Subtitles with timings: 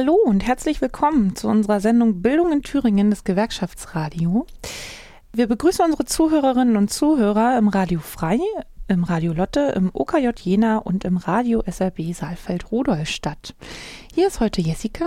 [0.00, 4.46] Hallo und herzlich willkommen zu unserer Sendung Bildung in Thüringen des Gewerkschaftsradio.
[5.34, 8.38] Wir begrüßen unsere Zuhörerinnen und Zuhörer im Radio Frei,
[8.88, 13.54] im Radio Lotte, im OKJ Jena und im Radio SRB Saalfeld-Rudolstadt.
[14.14, 15.04] Hier ist heute Jessica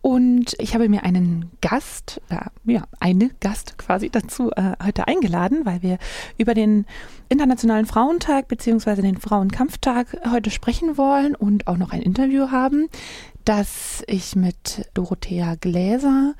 [0.00, 5.66] und ich habe mir einen Gast, äh, ja, eine Gast quasi dazu äh, heute eingeladen,
[5.66, 5.98] weil wir
[6.38, 6.86] über den
[7.28, 9.02] Internationalen Frauentag bzw.
[9.02, 12.88] den Frauenkampftag heute sprechen wollen und auch noch ein Interview haben
[13.44, 16.34] das ich mit Dorothea Gläser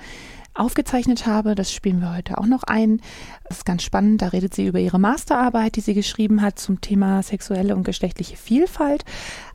[0.54, 1.54] aufgezeichnet habe.
[1.54, 3.00] Das spielen wir heute auch noch ein.
[3.48, 4.22] Das ist ganz spannend.
[4.22, 8.36] Da redet sie über ihre Masterarbeit, die sie geschrieben hat zum Thema sexuelle und geschlechtliche
[8.36, 9.04] Vielfalt.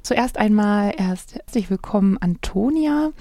[0.02, 3.12] Zuerst einmal erst herzlich willkommen, Antonia.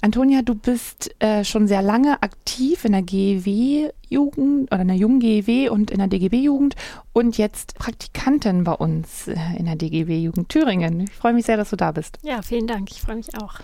[0.00, 5.20] Antonia, du bist äh, schon sehr lange aktiv in der GEW-Jugend oder in der jungen
[5.20, 6.74] GEW und in der DGB-Jugend
[7.12, 11.00] und jetzt Praktikantin bei uns äh, in der DGB-Jugend Thüringen.
[11.00, 12.18] Ich freue mich sehr, dass du da bist.
[12.22, 12.90] Ja, vielen Dank.
[12.90, 13.60] Ich freue mich auch.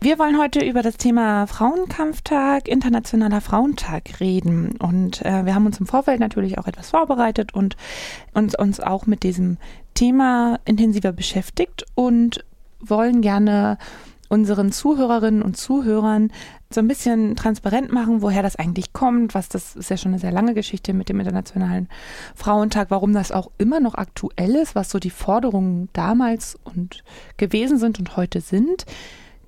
[0.00, 4.76] Wir wollen heute über das Thema Frauenkampftag, Internationaler Frauentag reden.
[4.78, 7.76] Und äh, wir haben uns im Vorfeld natürlich auch etwas vorbereitet und
[8.32, 9.56] uns, uns auch mit diesem
[9.94, 12.44] Thema intensiver beschäftigt und
[12.78, 13.76] wollen gerne
[14.28, 16.30] unseren Zuhörerinnen und Zuhörern
[16.70, 20.20] so ein bisschen transparent machen, woher das eigentlich kommt, was das ist ja schon eine
[20.20, 21.88] sehr lange Geschichte mit dem Internationalen
[22.36, 27.02] Frauentag, warum das auch immer noch aktuell ist, was so die Forderungen damals und
[27.36, 28.86] gewesen sind und heute sind.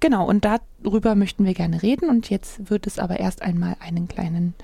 [0.00, 2.08] Genau, und darüber möchten wir gerne reden.
[2.08, 4.54] Und jetzt wird es aber erst einmal einen kleinen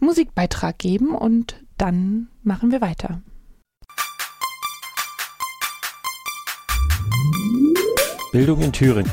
[0.00, 3.22] Musikbeitrag geben und dann machen wir weiter.
[8.32, 9.12] Bildung in Thüringen.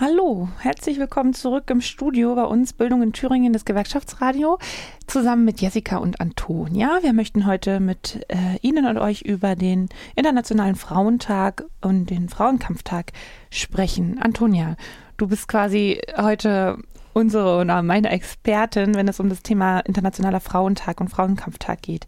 [0.00, 4.58] Hallo, herzlich willkommen zurück im Studio bei uns Bildung in Thüringen, das Gewerkschaftsradio,
[5.06, 7.00] zusammen mit Jessica und Antonia.
[7.02, 13.12] Wir möchten heute mit äh, Ihnen und euch über den Internationalen Frauentag und den Frauenkampftag
[13.50, 14.18] sprechen.
[14.18, 14.76] Antonia,
[15.18, 16.78] du bist quasi heute
[17.12, 22.06] unsere oder meine Expertin, wenn es um das Thema Internationaler Frauentag und Frauenkampftag geht.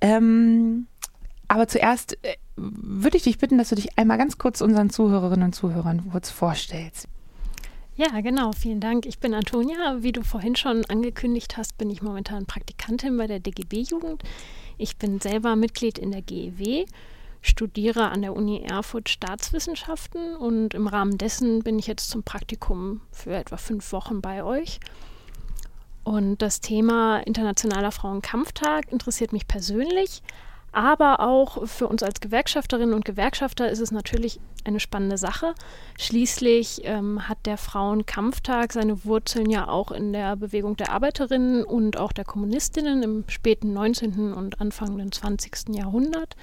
[0.00, 0.88] Ähm,
[1.46, 5.44] aber zuerst äh, würde ich dich bitten, dass du dich einmal ganz kurz unseren Zuhörerinnen
[5.44, 7.06] und Zuhörern kurz vorstellst.
[7.96, 8.52] Ja, genau.
[8.52, 9.04] Vielen Dank.
[9.04, 9.98] Ich bin Antonia.
[10.00, 14.22] Wie du vorhin schon angekündigt hast, bin ich momentan Praktikantin bei der DGB-Jugend.
[14.78, 16.86] Ich bin selber Mitglied in der GEW,
[17.42, 23.02] studiere an der Uni Erfurt Staatswissenschaften und im Rahmen dessen bin ich jetzt zum Praktikum
[23.12, 24.80] für etwa fünf Wochen bei euch.
[26.02, 30.22] Und das Thema Internationaler Frauenkampftag interessiert mich persönlich,
[30.72, 35.54] aber auch für uns als Gewerkschafterinnen und Gewerkschafter ist es natürlich eine spannende Sache.
[35.98, 41.98] Schließlich ähm, hat der Frauenkampftag seine Wurzeln ja auch in der Bewegung der Arbeiterinnen und
[41.98, 44.32] auch der Kommunistinnen im späten 19.
[44.32, 45.74] und Anfang 20.
[45.74, 46.36] Jahrhundert.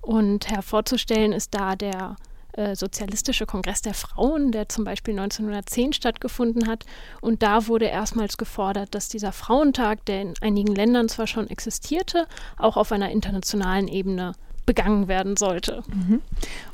[0.00, 2.16] Und hervorzustellen ist da der
[2.52, 6.86] äh, Sozialistische Kongress der Frauen, der zum Beispiel 1910 stattgefunden hat.
[7.20, 12.26] Und da wurde erstmals gefordert, dass dieser Frauentag, der in einigen Ländern zwar schon existierte,
[12.56, 14.32] auch auf einer internationalen Ebene
[14.68, 15.82] begangen werden sollte.
[15.88, 16.20] Mhm.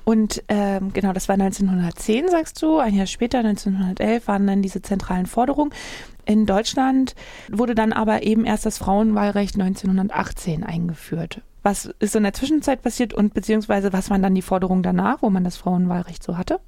[0.04, 2.78] Und ähm, genau, das war 1910, sagst du.
[2.78, 5.72] Ein Jahr später, 1911, waren dann diese zentralen Forderungen.
[6.26, 7.14] In Deutschland
[7.50, 11.40] wurde dann aber eben erst das Frauenwahlrecht 1918 eingeführt.
[11.64, 15.30] Was ist in der Zwischenzeit passiert und beziehungsweise was waren dann die Forderungen danach, wo
[15.30, 16.60] man das Frauenwahlrecht so hatte?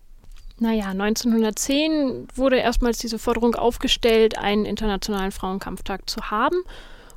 [0.59, 6.57] Naja, 1910 wurde erstmals diese Forderung aufgestellt, einen internationalen Frauenkampftag zu haben.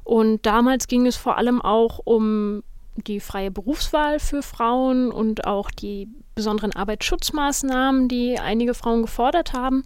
[0.04, 2.64] Und damals ging es vor allem auch um
[3.08, 9.84] die freie Berufswahl für Frauen und auch die besonderen Arbeitsschutzmaßnahmen, die einige Frauen gefordert haben.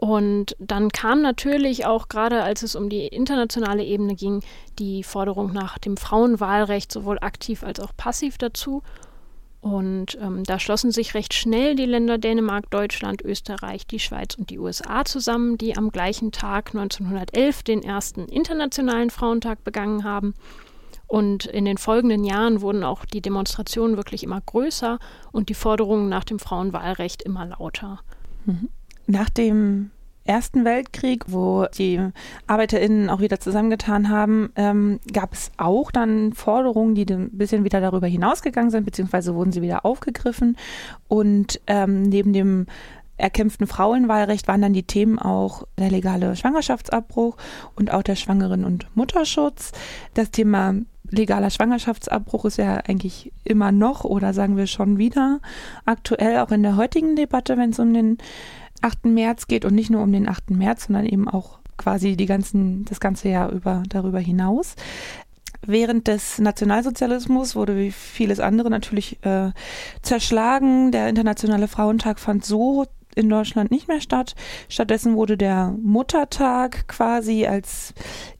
[0.00, 4.42] Und dann kam natürlich auch gerade, als es um die internationale Ebene ging,
[4.78, 8.82] die Forderung nach dem Frauenwahlrecht sowohl aktiv als auch passiv dazu.
[9.60, 14.50] Und ähm, da schlossen sich recht schnell die Länder Dänemark, Deutschland, Österreich, die Schweiz und
[14.50, 20.34] die USA zusammen, die am gleichen Tag 1911 den ersten internationalen Frauentag begangen haben.
[21.08, 25.00] Und in den folgenden Jahren wurden auch die Demonstrationen wirklich immer größer
[25.32, 28.00] und die Forderungen nach dem Frauenwahlrecht immer lauter.
[28.44, 28.68] Mhm.
[29.10, 29.90] Nach dem
[30.24, 31.98] Ersten Weltkrieg, wo die
[32.46, 37.80] ArbeiterInnen auch wieder zusammengetan haben, ähm, gab es auch dann Forderungen, die ein bisschen wieder
[37.80, 40.58] darüber hinausgegangen sind, beziehungsweise wurden sie wieder aufgegriffen.
[41.08, 42.66] Und ähm, neben dem
[43.16, 47.38] erkämpften Frauenwahlrecht waren dann die Themen auch der legale Schwangerschaftsabbruch
[47.74, 49.72] und auch der Schwangeren- und Mutterschutz.
[50.12, 50.74] Das Thema
[51.10, 55.40] legaler Schwangerschaftsabbruch ist ja eigentlich immer noch oder sagen wir schon wieder
[55.86, 58.18] aktuell, auch in der heutigen Debatte, wenn es um den
[58.82, 59.06] 8.
[59.06, 60.50] März geht und nicht nur um den 8.
[60.50, 64.74] März, sondern eben auch quasi die ganzen, das ganze Jahr über darüber hinaus.
[65.66, 69.50] Während des Nationalsozialismus wurde wie vieles andere natürlich äh,
[70.02, 70.92] zerschlagen.
[70.92, 74.34] Der Internationale Frauentag fand so in Deutschland nicht mehr statt.
[74.68, 77.92] Stattdessen wurde der Muttertag quasi als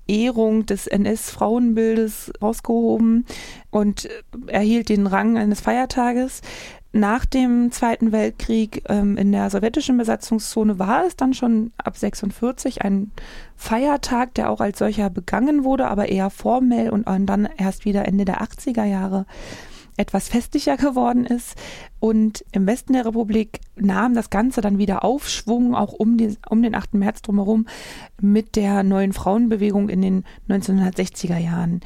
[0.06, 3.26] Ehrung des NS-Frauenbildes rausgehoben
[3.70, 4.08] und
[4.46, 6.40] erhielt den Rang eines Feiertages.
[6.92, 12.82] Nach dem Zweiten Weltkrieg ähm, in der sowjetischen Besatzungszone war es dann schon ab 46
[12.82, 13.10] ein
[13.56, 18.24] Feiertag, der auch als solcher begangen wurde, aber eher formell und dann erst wieder Ende
[18.24, 19.26] der 80er Jahre
[19.98, 21.56] etwas festlicher geworden ist.
[22.00, 26.62] Und im Westen der Republik nahm das Ganze dann wieder Aufschwung, auch um, die, um
[26.62, 26.94] den 8.
[26.94, 27.66] März drumherum,
[28.20, 31.80] mit der neuen Frauenbewegung in den 1960er Jahren.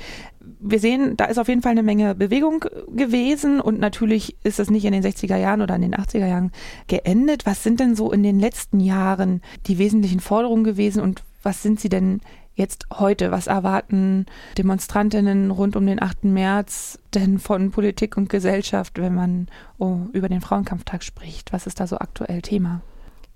[0.65, 2.65] Wir sehen, da ist auf jeden Fall eine Menge Bewegung
[2.95, 6.53] gewesen und natürlich ist es nicht in den 60er Jahren oder in den 80er Jahren
[6.87, 7.47] geendet.
[7.47, 11.81] Was sind denn so in den letzten Jahren die wesentlichen Forderungen gewesen und was sind
[11.81, 12.21] sie denn
[12.55, 13.33] jetzt heute?
[13.33, 14.27] Was erwarten
[14.57, 16.25] Demonstrantinnen rund um den 8.
[16.25, 19.49] März denn von Politik und Gesellschaft, wenn man
[19.79, 21.53] oh, über den Frauenkampftag spricht?
[21.53, 22.83] Was ist da so aktuell Thema?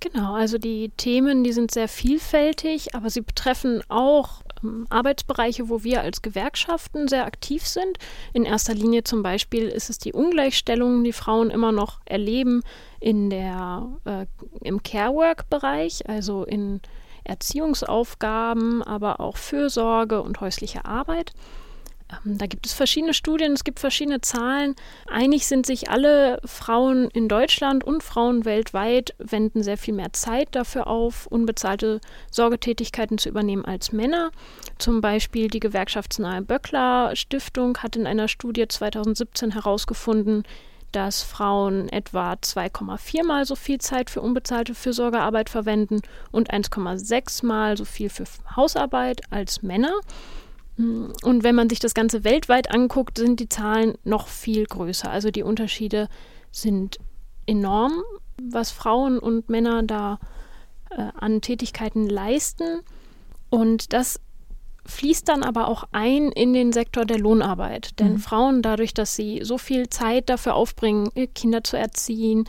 [0.01, 5.85] Genau, also die Themen, die sind sehr vielfältig, aber sie betreffen auch ähm, Arbeitsbereiche, wo
[5.85, 7.99] wir als Gewerkschaften sehr aktiv sind.
[8.35, 12.63] In erster Linie zum Beispiel ist es die Ungleichstellung, die Frauen immer noch erleben
[13.01, 14.27] in der, äh,
[14.61, 16.81] im Care-Work-Bereich, also in
[17.25, 21.33] Erziehungsaufgaben, aber auch Fürsorge und häusliche Arbeit.
[22.11, 24.75] Ähm, da gibt es verschiedene Studien, es gibt verschiedene Zahlen.
[25.07, 30.49] Einig sind sich alle Frauen in Deutschland und Frauen weltweit, wenden sehr viel mehr Zeit
[30.53, 32.01] dafür auf, unbezahlte
[32.31, 34.31] Sorgetätigkeiten zu übernehmen als Männer.
[34.79, 40.45] Zum Beispiel die gewerkschaftsnahe Böckler Stiftung hat in einer Studie 2017 herausgefunden,
[40.93, 46.01] dass Frauen etwa 2,4 mal so viel Zeit für unbezahlte Fürsorgearbeit verwenden
[46.31, 48.25] und 1,6 mal so viel für
[48.55, 49.93] Hausarbeit als Männer.
[50.79, 55.11] Und wenn man sich das Ganze weltweit anguckt, sind die Zahlen noch viel größer.
[55.11, 56.09] Also die Unterschiede
[56.53, 56.99] sind
[57.47, 58.03] enorm,
[58.43, 60.19] was Frauen und Männer da
[60.91, 62.81] äh, an Tätigkeiten leisten.
[63.49, 64.21] Und das
[64.85, 67.99] fließt dann aber auch ein in den Sektor der Lohnarbeit.
[67.99, 68.19] Denn mhm.
[68.19, 72.45] Frauen, dadurch, dass sie so viel Zeit dafür aufbringen, Kinder zu erziehen,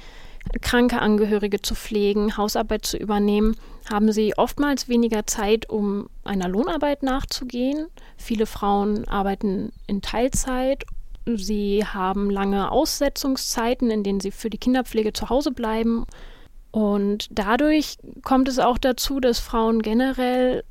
[0.62, 3.56] kranke Angehörige zu pflegen, Hausarbeit zu übernehmen,
[3.90, 7.88] haben sie oftmals weniger Zeit, um einer Lohnarbeit nachzugehen.
[8.18, 10.86] Viele Frauen arbeiten in Teilzeit.
[11.26, 16.06] Sie haben lange Aussetzungszeiten, in denen sie für die Kinderpflege zu Hause bleiben.
[16.72, 20.64] Und dadurch kommt es auch dazu, dass Frauen generell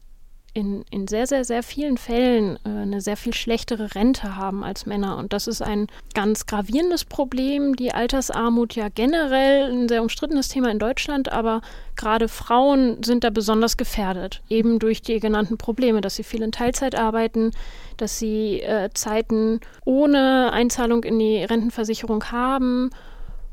[0.56, 4.86] in, in sehr, sehr, sehr vielen Fällen äh, eine sehr viel schlechtere Rente haben als
[4.86, 5.18] Männer.
[5.18, 7.76] Und das ist ein ganz gravierendes Problem.
[7.76, 11.60] Die Altersarmut ja generell ein sehr umstrittenes Thema in Deutschland, aber
[11.94, 16.52] gerade Frauen sind da besonders gefährdet, eben durch die genannten Probleme, dass sie viel in
[16.52, 17.50] Teilzeit arbeiten,
[17.98, 22.90] dass sie äh, Zeiten ohne Einzahlung in die Rentenversicherung haben.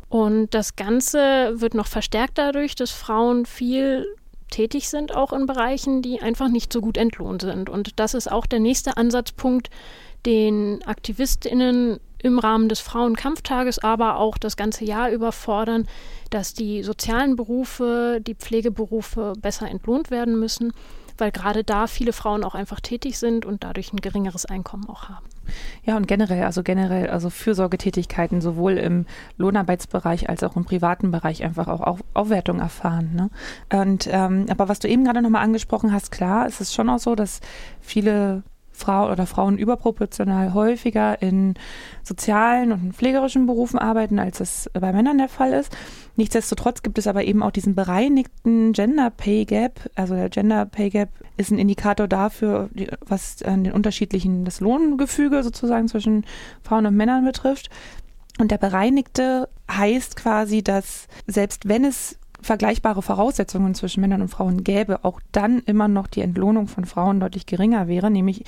[0.07, 4.05] Und das Ganze wird noch verstärkt dadurch, dass Frauen viel
[4.53, 7.69] tätig sind, auch in Bereichen, die einfach nicht so gut entlohnt sind.
[7.69, 9.69] Und das ist auch der nächste Ansatzpunkt,
[10.25, 15.87] den Aktivistinnen im Rahmen des Frauenkampftages, aber auch das ganze Jahr über fordern,
[16.29, 20.71] dass die sozialen Berufe, die Pflegeberufe besser entlohnt werden müssen
[21.17, 25.09] weil gerade da viele Frauen auch einfach tätig sind und dadurch ein geringeres Einkommen auch
[25.09, 25.25] haben.
[25.83, 29.05] Ja, und generell, also generell, also Fürsorgetätigkeiten sowohl im
[29.37, 33.11] Lohnarbeitsbereich als auch im privaten Bereich einfach auch Auf Aufwertung erfahren.
[33.15, 33.29] Ne?
[33.77, 36.99] Und ähm, aber was du eben gerade nochmal angesprochen hast, klar, es ist schon auch
[36.99, 37.39] so, dass
[37.81, 41.53] viele Frau oder Frauen überproportional häufiger in
[42.03, 45.75] sozialen und pflegerischen Berufen arbeiten, als es bei Männern der Fall ist.
[46.15, 49.89] Nichtsdestotrotz gibt es aber eben auch diesen bereinigten Gender Pay Gap.
[49.95, 52.69] Also der Gender Pay Gap ist ein Indikator dafür,
[53.05, 56.25] was den unterschiedlichen, das Lohngefüge sozusagen zwischen
[56.63, 57.69] Frauen und Männern betrifft.
[58.39, 64.63] Und der bereinigte heißt quasi, dass selbst wenn es vergleichbare Voraussetzungen zwischen Männern und Frauen
[64.63, 68.43] gäbe, auch dann immer noch die Entlohnung von Frauen deutlich geringer wäre, nämlich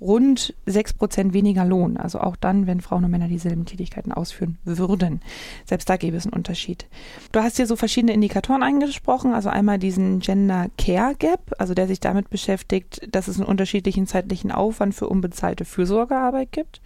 [0.00, 1.96] rund sechs Prozent weniger Lohn.
[1.96, 5.20] Also auch dann, wenn Frauen und Männer dieselben Tätigkeiten ausführen würden.
[5.66, 6.86] Selbst da gäbe es einen Unterschied.
[7.32, 11.86] Du hast hier so verschiedene Indikatoren angesprochen, also einmal diesen Gender Care Gap, also der
[11.86, 16.80] sich damit beschäftigt, dass es einen unterschiedlichen zeitlichen Aufwand für unbezahlte Fürsorgearbeit gibt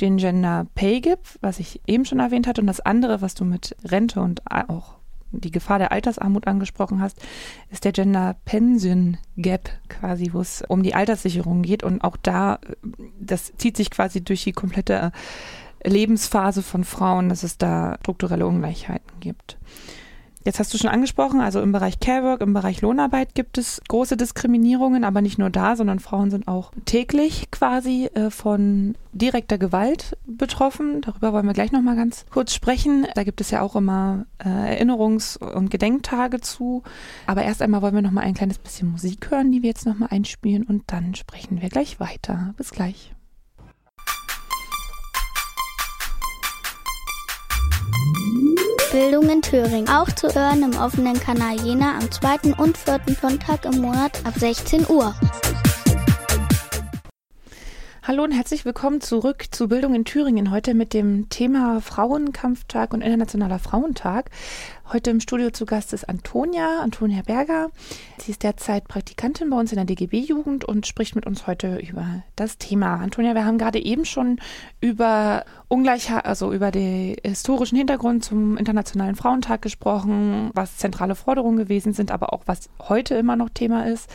[0.00, 3.44] den Gender Pay Gap, was ich eben schon erwähnt hatte, und das andere, was du
[3.44, 4.99] mit Rente und auch
[5.32, 7.18] die Gefahr der Altersarmut angesprochen hast,
[7.70, 11.82] ist der Gender Pension Gap quasi, wo es um die Alterssicherung geht.
[11.82, 12.58] Und auch da,
[13.20, 15.12] das zieht sich quasi durch die komplette
[15.84, 19.56] Lebensphase von Frauen, dass es da strukturelle Ungleichheiten gibt.
[20.42, 24.16] Jetzt hast du schon angesprochen, also im Bereich Carework, im Bereich Lohnarbeit gibt es große
[24.16, 30.16] Diskriminierungen, aber nicht nur da, sondern Frauen sind auch täglich quasi äh, von direkter Gewalt
[30.26, 31.02] betroffen.
[31.02, 33.06] Darüber wollen wir gleich nochmal ganz kurz sprechen.
[33.14, 36.84] Da gibt es ja auch immer äh, Erinnerungs- und Gedenktage zu.
[37.26, 40.08] Aber erst einmal wollen wir nochmal ein kleines bisschen Musik hören, die wir jetzt nochmal
[40.10, 42.54] einspielen und dann sprechen wir gleich weiter.
[42.56, 43.12] Bis gleich.
[48.92, 49.88] Bildung in Thüringen.
[49.88, 54.34] Auch zu hören im offenen Kanal Jena am zweiten und vierten Sonntag im Monat ab
[54.36, 55.14] 16 Uhr.
[58.02, 60.50] Hallo und herzlich willkommen zurück zu Bildung in Thüringen.
[60.50, 64.30] Heute mit dem Thema Frauenkampftag und Internationaler Frauentag.
[64.92, 67.70] Heute im Studio zu Gast ist Antonia, Antonia Berger.
[68.18, 72.24] Sie ist derzeit Praktikantin bei uns in der DGB-Jugend und spricht mit uns heute über
[72.34, 72.96] das Thema.
[72.96, 74.40] Antonia, wir haben gerade eben schon
[74.80, 81.92] über Ungleichheit, also über den historischen Hintergrund zum Internationalen Frauentag gesprochen, was zentrale Forderungen gewesen
[81.92, 84.10] sind, aber auch was heute immer noch Thema ist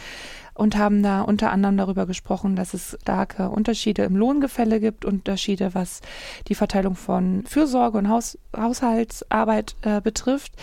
[0.55, 5.75] und haben da unter anderem darüber gesprochen, dass es starke Unterschiede im Lohngefälle gibt, Unterschiede,
[5.75, 6.01] was
[6.47, 10.53] die Verteilung von Fürsorge und Haus Haushaltsarbeit äh, betrifft.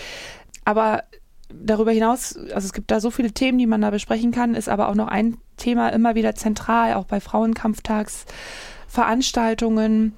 [0.64, 1.04] Aber
[1.52, 4.70] darüber hinaus, also es gibt da so viele Themen, die man da besprechen kann, ist
[4.70, 10.14] aber auch noch ein Thema immer wieder zentral, auch bei Frauenkampftagsveranstaltungen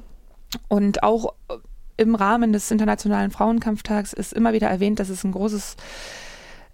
[0.69, 1.35] und auch
[1.97, 5.75] im Rahmen des Internationalen Frauenkampftags ist immer wieder erwähnt, dass es ein großes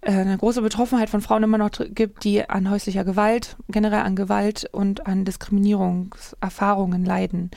[0.02, 4.68] eine große Betroffenheit von Frauen immer noch gibt, die an häuslicher Gewalt, generell an Gewalt
[4.72, 7.50] und an Diskriminierungserfahrungen leiden.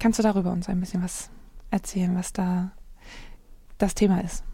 [0.00, 1.30] Kannst du darüber uns ein bisschen was
[1.70, 2.72] erzählen, was da
[3.78, 4.44] das Thema ist?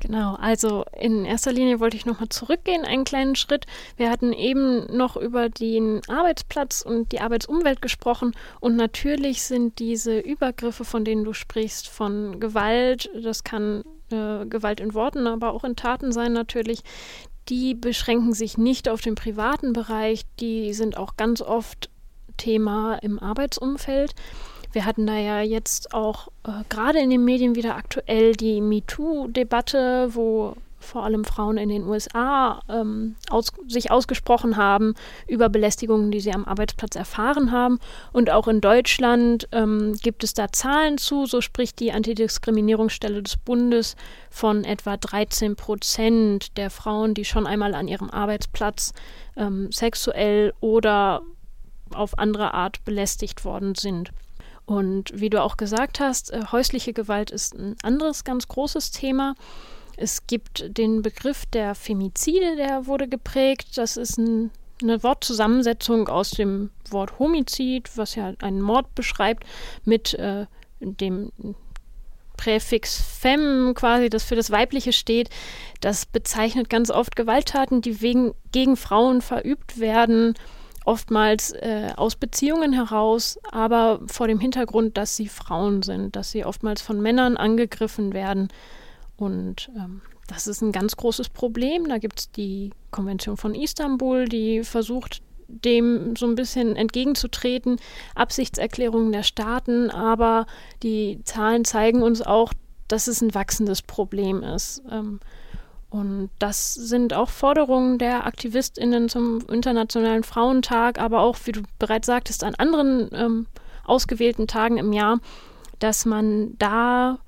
[0.00, 3.66] Genau, also in erster Linie wollte ich nochmal zurückgehen, einen kleinen Schritt.
[3.96, 10.18] Wir hatten eben noch über den Arbeitsplatz und die Arbeitsumwelt gesprochen und natürlich sind diese
[10.18, 15.64] Übergriffe, von denen du sprichst, von Gewalt, das kann äh, Gewalt in Worten, aber auch
[15.64, 16.80] in Taten sein natürlich,
[17.48, 21.90] die beschränken sich nicht auf den privaten Bereich, die sind auch ganz oft
[22.36, 24.14] Thema im Arbeitsumfeld.
[24.72, 30.14] Wir hatten da ja jetzt auch äh, gerade in den Medien wieder aktuell die MeToo-Debatte,
[30.14, 34.94] wo vor allem Frauen in den USA ähm, aus, sich ausgesprochen haben
[35.26, 37.78] über Belästigungen, die sie am Arbeitsplatz erfahren haben.
[38.12, 41.26] Und auch in Deutschland ähm, gibt es da Zahlen zu.
[41.26, 43.96] So spricht die Antidiskriminierungsstelle des Bundes
[44.30, 48.94] von etwa 13 Prozent der Frauen, die schon einmal an ihrem Arbeitsplatz
[49.36, 51.22] ähm, sexuell oder
[51.92, 54.10] auf andere Art belästigt worden sind.
[54.66, 59.34] Und wie du auch gesagt hast, äh, häusliche Gewalt ist ein anderes ganz großes Thema.
[59.96, 63.78] Es gibt den Begriff der Femizide, der wurde geprägt.
[63.78, 64.50] Das ist ein,
[64.82, 69.44] eine Wortzusammensetzung aus dem Wort Homizid, was ja einen Mord beschreibt,
[69.84, 70.46] mit äh,
[70.80, 71.32] dem
[72.36, 75.30] Präfix fem quasi, das für das Weibliche steht.
[75.80, 80.34] Das bezeichnet ganz oft Gewalttaten, die wegen, gegen Frauen verübt werden
[80.86, 86.44] oftmals äh, aus Beziehungen heraus, aber vor dem Hintergrund, dass sie Frauen sind, dass sie
[86.44, 88.48] oftmals von Männern angegriffen werden.
[89.16, 91.88] Und ähm, das ist ein ganz großes Problem.
[91.88, 97.78] Da gibt es die Konvention von Istanbul, die versucht, dem so ein bisschen entgegenzutreten,
[98.14, 100.46] Absichtserklärungen der Staaten, aber
[100.82, 102.52] die Zahlen zeigen uns auch,
[102.88, 104.82] dass es ein wachsendes Problem ist.
[104.90, 105.20] Ähm,
[105.88, 112.06] und das sind auch Forderungen der AktivistInnen zum Internationalen Frauentag, aber auch, wie du bereits
[112.06, 113.46] sagtest, an anderen ähm,
[113.84, 115.20] ausgewählten Tagen im Jahr,
[115.78, 117.18] dass man da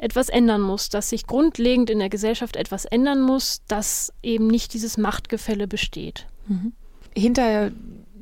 [0.00, 4.72] etwas ändern muss, dass sich grundlegend in der Gesellschaft etwas ändern muss, dass eben nicht
[4.72, 6.26] dieses Machtgefälle besteht.
[6.48, 6.72] Mhm.
[7.14, 7.70] Hinter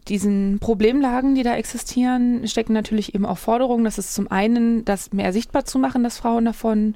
[0.09, 3.85] diesen Problemlagen, die da existieren, stecken natürlich eben auch Forderungen.
[3.85, 6.95] Das ist zum einen, das mehr sichtbar zu machen, dass Frauen davon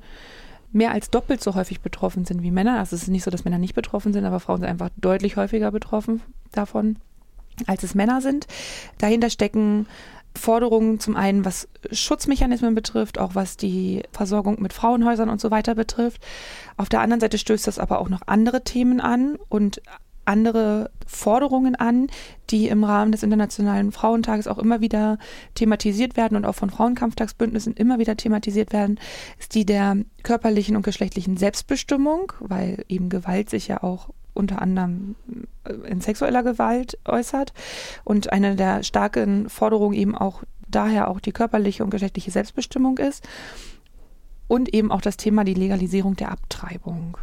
[0.73, 2.79] mehr als doppelt so häufig betroffen sind wie Männer.
[2.79, 5.37] Also es ist nicht so, dass Männer nicht betroffen sind, aber Frauen sind einfach deutlich
[5.37, 6.97] häufiger betroffen davon,
[7.67, 8.47] als es Männer sind.
[8.99, 9.87] Dahinter stecken
[10.35, 15.75] Forderungen zum einen, was Schutzmechanismen betrifft, auch was die Versorgung mit Frauenhäusern und so weiter
[15.75, 16.23] betrifft.
[16.77, 19.83] Auf der anderen Seite stößt das aber auch noch andere Themen an und
[20.25, 22.07] andere Forderungen an,
[22.51, 25.19] die im Rahmen des Internationalen Frauentages auch immer wieder
[25.55, 29.01] thematisiert werden und auch von Frauenkampftagsbündnissen immer wieder thematisiert werden,
[29.39, 35.17] ist die der körperlichen und geschlechtlichen Selbstbestimmung, weil eben Gewalt sich ja auch unter anderem
[35.65, 37.53] äh, in sexueller Gewalt äußert
[38.05, 43.27] und eine der starken Forderungen eben auch daher auch die körperliche und geschlechtliche Selbstbestimmung ist
[44.49, 47.17] und eben auch das Thema die Legalisierung der Abtreibung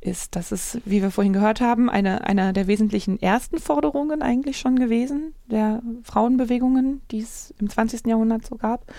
[0.00, 0.36] ist.
[0.36, 4.78] Das ist, wie wir vorhin gehört haben, eine, eine der wesentlichen ersten Forderungen eigentlich schon
[4.78, 8.06] gewesen, der Frauenbewegungen, die es im 20.
[8.06, 8.90] Jahrhundert so gab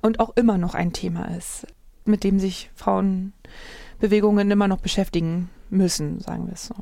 [0.00, 1.66] und auch immer noch ein Thema ist,
[2.04, 6.74] mit dem sich Frauenbewegungen immer noch beschäftigen müssen, sagen wir es so.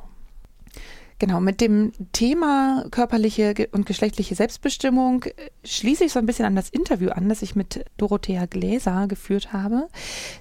[1.20, 6.56] Genau, mit dem Thema körperliche und geschlechtliche Selbstbestimmung äh, schließe ich so ein bisschen an
[6.56, 9.88] das Interview an, das ich mit Dorothea Gläser geführt habe.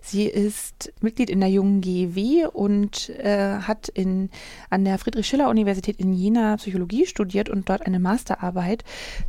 [0.02, 4.30] Sie ist Mitglied in der jungen GEW und äh, hat in,
[4.70, 8.86] an der Friedrich-Schiller-Universität in Jena Psychologie studiert und dort eine Masterarbeit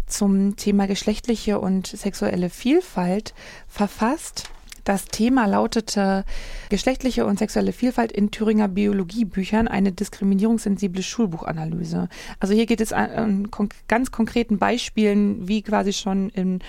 [0.07, 3.35] zum Thema geschlechtliche und sexuelle Vielfalt
[3.66, 4.50] verfasst.
[4.85, 6.25] Das Thema lautete
[6.69, 12.09] Geschlechtliche und sexuelle Vielfalt in Thüringer Biologiebüchern, eine diskriminierungssensible Schulbuchanalyse.
[12.39, 16.61] Also hier geht es an, an ganz konkreten Beispielen, wie quasi schon in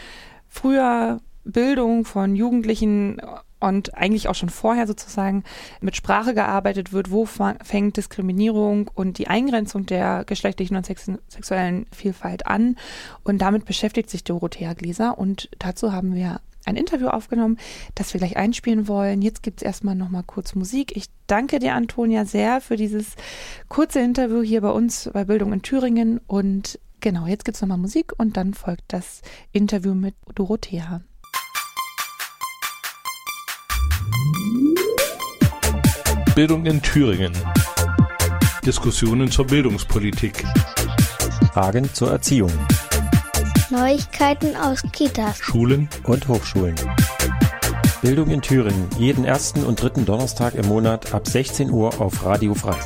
[0.48, 3.22] früher Bildung von Jugendlichen
[3.60, 5.44] und eigentlich auch schon vorher sozusagen
[5.80, 12.48] mit Sprache gearbeitet wird, wo fängt Diskriminierung und die Eingrenzung der geschlechtlichen und sexuellen Vielfalt
[12.48, 12.75] an.
[13.24, 17.58] Und damit beschäftigt sich Dorothea Gläser und dazu haben wir ein Interview aufgenommen,
[17.96, 19.22] das wir gleich einspielen wollen.
[19.22, 20.96] Jetzt gibt es erstmal nochmal kurz Musik.
[20.96, 23.15] Ich danke dir, Antonia, sehr für dieses
[23.70, 26.20] kurze Interview hier bei uns bei Bildung in Thüringen.
[26.27, 31.01] Und genau, jetzt gibt es nochmal Musik und dann folgt das Interview mit Dorothea.
[36.36, 37.34] Bildung in Thüringen.
[38.65, 40.46] Diskussionen zur Bildungspolitik.
[41.53, 42.51] Fragen zur Erziehung.
[43.71, 46.75] Neuigkeiten aus Kitas, Schulen und Hochschulen.
[48.01, 52.53] Bildung in Thüringen, jeden ersten und dritten Donnerstag im Monat ab 16 Uhr auf Radio
[52.53, 52.77] Frei.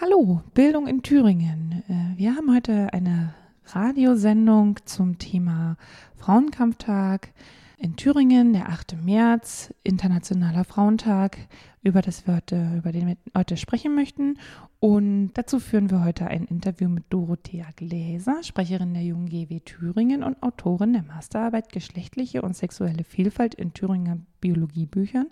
[0.00, 1.84] Hallo, Bildung in Thüringen.
[1.88, 3.34] Äh, wir haben heute eine
[3.66, 5.76] Radiosendung zum Thema
[6.16, 7.28] Frauenkampftag
[7.76, 8.96] in Thüringen, der 8.
[9.02, 11.38] März, Internationaler Frauentag,
[11.82, 14.38] über das wir heute, über den wir heute sprechen möchten.
[14.80, 20.22] Und dazu führen wir heute ein Interview mit Dorothea Gläser, Sprecherin der Jungen GW Thüringen
[20.22, 25.28] und Autorin der Masterarbeit Geschlechtliche und sexuelle Vielfalt in Thüringer Biologiebüchern,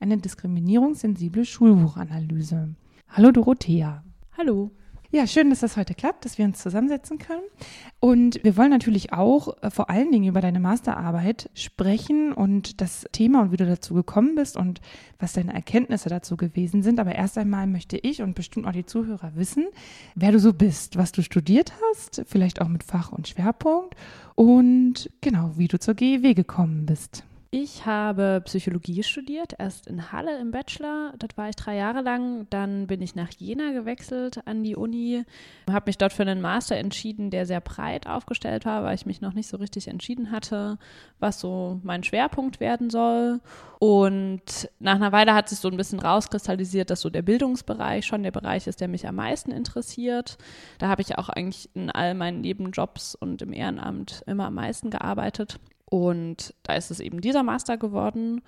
[0.00, 2.74] eine diskriminierungssensible Schulbuchanalyse.
[3.08, 4.02] Hallo Dorothea.
[4.36, 4.72] Hallo.
[5.14, 7.42] Ja, schön, dass das heute klappt, dass wir uns zusammensetzen können.
[8.00, 13.04] Und wir wollen natürlich auch äh, vor allen Dingen über deine Masterarbeit sprechen und das
[13.12, 14.80] Thema und wie du dazu gekommen bist und
[15.18, 16.98] was deine Erkenntnisse dazu gewesen sind.
[16.98, 19.66] Aber erst einmal möchte ich und bestimmt auch die Zuhörer wissen,
[20.14, 23.94] wer du so bist, was du studiert hast, vielleicht auch mit Fach und Schwerpunkt
[24.34, 27.22] und genau, wie du zur GEW gekommen bist.
[27.54, 31.12] Ich habe Psychologie studiert, erst in Halle im Bachelor.
[31.18, 32.46] Dort war ich drei Jahre lang.
[32.48, 35.26] Dann bin ich nach Jena gewechselt an die Uni,
[35.70, 39.20] habe mich dort für einen Master entschieden, der sehr breit aufgestellt war, weil ich mich
[39.20, 40.78] noch nicht so richtig entschieden hatte,
[41.18, 43.42] was so mein Schwerpunkt werden soll.
[43.78, 48.22] Und nach einer Weile hat sich so ein bisschen rauskristallisiert, dass so der Bildungsbereich schon
[48.22, 50.38] der Bereich ist, der mich am meisten interessiert.
[50.78, 54.88] Da habe ich auch eigentlich in all meinen Nebenjobs und im Ehrenamt immer am meisten
[54.88, 55.58] gearbeitet.
[55.92, 58.40] Und da ist es eben dieser Master geworden.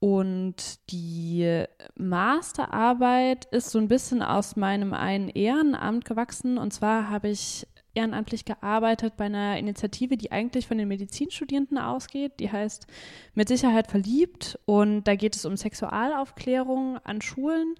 [0.00, 1.62] Und die
[1.94, 6.58] Masterarbeit ist so ein bisschen aus meinem einen Ehrenamt gewachsen.
[6.58, 12.40] Und zwar habe ich ehrenamtlich gearbeitet bei einer Initiative, die eigentlich von den Medizinstudierenden ausgeht.
[12.40, 12.88] Die heißt
[13.34, 14.58] Mit Sicherheit verliebt.
[14.64, 17.76] Und da geht es um Sexualaufklärung an Schulen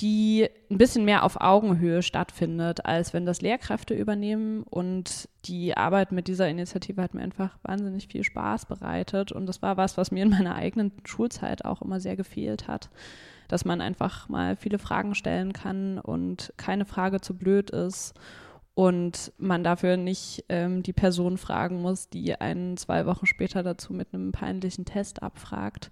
[0.00, 4.62] die ein bisschen mehr auf Augenhöhe stattfindet, als wenn das Lehrkräfte übernehmen.
[4.62, 9.32] Und die Arbeit mit dieser Initiative hat mir einfach wahnsinnig viel Spaß bereitet.
[9.32, 12.90] Und das war was, was mir in meiner eigenen Schulzeit auch immer sehr gefehlt hat.
[13.48, 18.14] Dass man einfach mal viele Fragen stellen kann und keine Frage zu blöd ist
[18.74, 23.92] und man dafür nicht ähm, die Person fragen muss, die einen zwei Wochen später dazu
[23.92, 25.90] mit einem peinlichen Test abfragt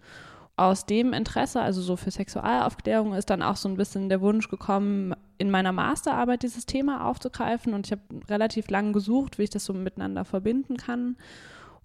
[0.56, 4.48] aus dem Interesse, also so für Sexualaufklärung, ist dann auch so ein bisschen der Wunsch
[4.48, 7.74] gekommen, in meiner Masterarbeit dieses Thema aufzugreifen.
[7.74, 11.16] Und ich habe relativ lange gesucht, wie ich das so miteinander verbinden kann.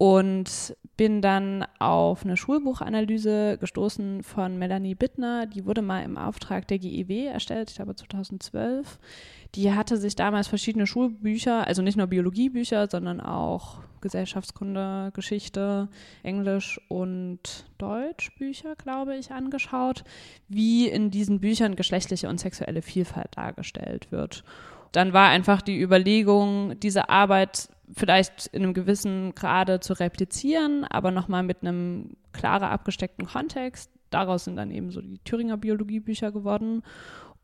[0.02, 5.46] und bin dann auf eine Schulbuchanalyse gestoßen von Melanie Bittner.
[5.46, 8.98] Die wurde mal im Auftrag der GEW erstellt, ich glaube 2012.
[9.54, 15.88] Die hatte sich damals verschiedene Schulbücher, also nicht nur Biologiebücher, sondern auch Gesellschaftskunde, Geschichte,
[16.22, 20.04] Englisch und Deutschbücher, glaube ich, angeschaut,
[20.48, 24.42] wie in diesen Büchern geschlechtliche und sexuelle Vielfalt dargestellt wird.
[24.90, 31.10] Dann war einfach die Überlegung, diese Arbeit vielleicht in einem gewissen Grade zu replizieren, aber
[31.10, 33.90] nochmal mit einem klarer abgesteckten Kontext.
[34.10, 36.82] Daraus sind dann eben so die Thüringer Biologiebücher geworden.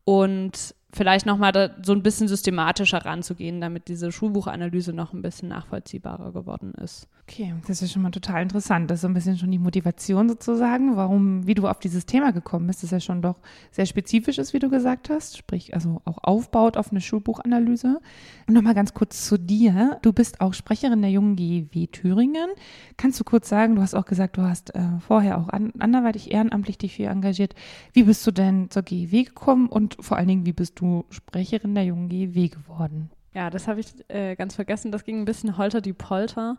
[0.05, 6.33] Und vielleicht nochmal so ein bisschen systematischer ranzugehen, damit diese Schulbuchanalyse noch ein bisschen nachvollziehbarer
[6.33, 7.09] geworden ist.
[7.30, 8.90] Okay, das ist schon mal total interessant.
[8.90, 12.32] Das ist so ein bisschen schon die Motivation sozusagen, warum, wie du auf dieses Thema
[12.32, 13.36] gekommen bist, das ja schon doch
[13.70, 18.00] sehr spezifisch ist, wie du gesagt hast, sprich also auch aufbaut auf eine Schulbuchanalyse.
[18.46, 19.98] Und nochmal ganz kurz zu dir.
[20.00, 22.48] Du bist auch Sprecherin der jungen GEW Thüringen.
[22.96, 26.32] Kannst du kurz sagen, du hast auch gesagt, du hast äh, vorher auch an, anderweitig
[26.32, 27.54] ehrenamtlich dich viel engagiert.
[27.92, 31.74] Wie bist du denn zur GEW gekommen und vor allen Dingen, wie bist du Sprecherin
[31.74, 33.10] der jungen GEW geworden?
[33.34, 34.90] Ja, das habe ich äh, ganz vergessen.
[34.90, 36.56] Das ging ein bisschen holter die Polter.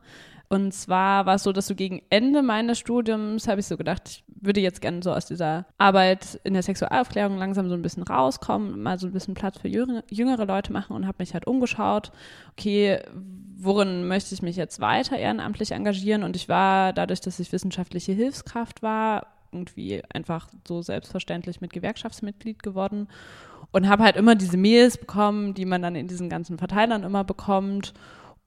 [0.49, 4.09] Und zwar war es so, dass so gegen Ende meines Studiums habe ich so gedacht,
[4.09, 8.01] ich würde jetzt gerne so aus dieser Arbeit in der Sexualaufklärung langsam so ein bisschen
[8.01, 11.45] rauskommen, mal so ein bisschen Platz für jüngere, jüngere Leute machen und habe mich halt
[11.45, 12.11] umgeschaut,
[12.53, 12.99] okay,
[13.57, 16.23] worin möchte ich mich jetzt weiter ehrenamtlich engagieren?
[16.23, 22.63] Und ich war dadurch, dass ich wissenschaftliche Hilfskraft war, irgendwie einfach so selbstverständlich mit Gewerkschaftsmitglied
[22.63, 23.07] geworden
[23.71, 27.23] und habe halt immer diese Mails bekommen, die man dann in diesen ganzen Verteilern immer
[27.23, 27.93] bekommt.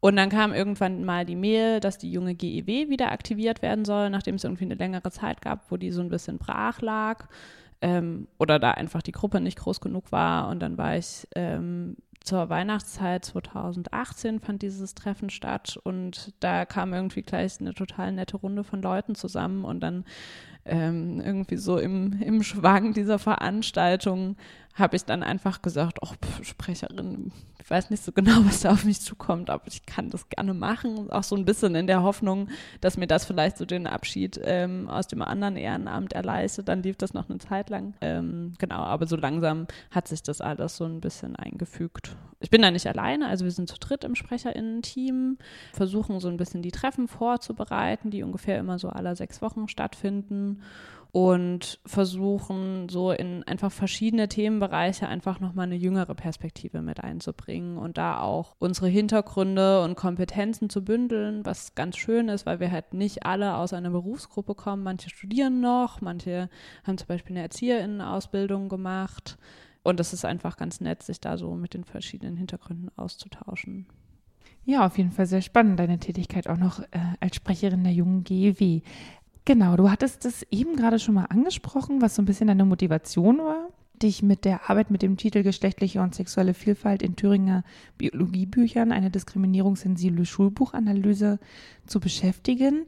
[0.01, 4.11] Und dann kam irgendwann mal die Mail, dass die junge GEW wieder aktiviert werden soll,
[4.11, 7.27] nachdem es irgendwie eine längere Zeit gab, wo die so ein bisschen brach lag
[7.83, 10.49] ähm, oder da einfach die Gruppe nicht groß genug war.
[10.49, 16.95] Und dann war ich ähm, zur Weihnachtszeit 2018 fand dieses Treffen statt und da kam
[16.95, 20.05] irgendwie gleich eine total nette Runde von Leuten zusammen und dann
[20.65, 24.37] ähm, irgendwie so im, im Schwang dieser Veranstaltung
[24.75, 26.09] habe ich dann einfach gesagt, oh,
[26.43, 27.33] Sprecherin,
[27.63, 30.55] ich weiß nicht so genau, was da auf mich zukommt, aber ich kann das gerne
[30.55, 31.11] machen.
[31.11, 32.49] Auch so ein bisschen in der Hoffnung,
[32.81, 36.69] dass mir das vielleicht so den Abschied ähm, aus dem anderen Ehrenamt erleistet.
[36.69, 37.95] Dann lief das noch eine Zeit lang.
[38.01, 42.17] Ähm, genau, aber so langsam hat sich das alles so ein bisschen eingefügt.
[42.41, 45.39] Ich bin da nicht alleine, also wir sind zu dritt im SprecherInnen-Team,
[45.73, 50.61] versuchen so ein bisschen die Treffen vorzubereiten, die ungefähr immer so alle sechs Wochen stattfinden
[51.13, 57.99] und versuchen so in einfach verschiedene Themenbereiche einfach nochmal eine jüngere Perspektive mit einzubringen und
[57.99, 62.95] da auch unsere Hintergründe und Kompetenzen zu bündeln, was ganz schön ist, weil wir halt
[62.95, 64.83] nicht alle aus einer Berufsgruppe kommen.
[64.83, 66.49] Manche studieren noch, manche
[66.85, 69.37] haben zum Beispiel eine Erzieherinnenausbildung gemacht.
[69.83, 73.87] Und es ist einfach ganz nett, sich da so mit den verschiedenen Hintergründen auszutauschen.
[74.65, 76.87] Ja, auf jeden Fall sehr spannend, deine Tätigkeit auch noch äh,
[77.19, 78.81] als Sprecherin der jungen GEW.
[79.45, 83.39] Genau, du hattest es eben gerade schon mal angesprochen, was so ein bisschen deine Motivation
[83.39, 87.65] war, dich mit der Arbeit mit dem Titel Geschlechtliche und sexuelle Vielfalt in Thüringer
[87.99, 91.41] Biologiebüchern, eine diskriminierungssensible Schulbuchanalyse
[91.87, 92.87] zu beschäftigen.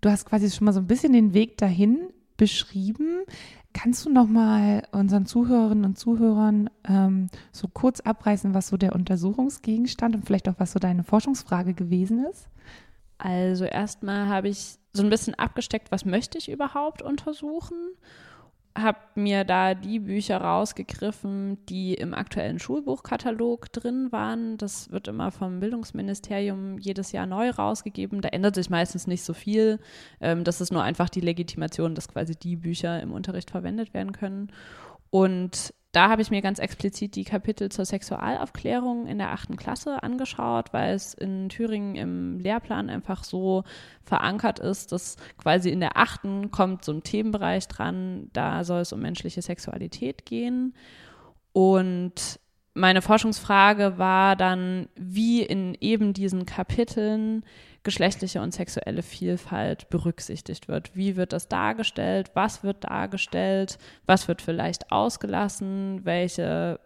[0.00, 1.98] Du hast quasi schon mal so ein bisschen den Weg dahin
[2.36, 3.22] beschrieben.
[3.72, 8.94] Kannst du noch mal unseren Zuhörerinnen und Zuhörern ähm, so kurz abreißen, was so der
[8.94, 12.48] Untersuchungsgegenstand und vielleicht auch was so deine Forschungsfrage gewesen ist?
[13.18, 17.76] Also erstmal habe ich so ein bisschen abgesteckt, was möchte ich überhaupt untersuchen.
[18.76, 24.58] Habe mir da die Bücher rausgegriffen, die im aktuellen Schulbuchkatalog drin waren.
[24.58, 28.20] Das wird immer vom Bildungsministerium jedes Jahr neu rausgegeben.
[28.20, 29.78] Da ändert sich meistens nicht so viel.
[30.20, 34.12] Ähm, das ist nur einfach die Legitimation, dass quasi die Bücher im Unterricht verwendet werden
[34.12, 34.52] können.
[35.08, 40.02] Und da habe ich mir ganz explizit die Kapitel zur Sexualaufklärung in der achten Klasse
[40.02, 43.64] angeschaut, weil es in Thüringen im Lehrplan einfach so
[44.02, 48.92] verankert ist, dass quasi in der achten kommt so ein Themenbereich dran, da soll es
[48.92, 50.74] um menschliche Sexualität gehen.
[51.54, 52.40] Und
[52.76, 57.44] meine Forschungsfrage war dann, wie in eben diesen Kapiteln
[57.82, 60.94] geschlechtliche und sexuelle Vielfalt berücksichtigt wird.
[60.94, 62.32] Wie wird das dargestellt?
[62.34, 63.78] Was wird dargestellt?
[64.04, 66.04] Was wird vielleicht ausgelassen?
[66.04, 66.78] Welche,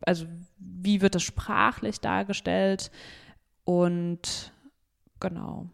[0.00, 0.26] also
[0.58, 2.90] wie wird es sprachlich dargestellt?
[3.64, 4.52] Und
[5.20, 5.68] genau.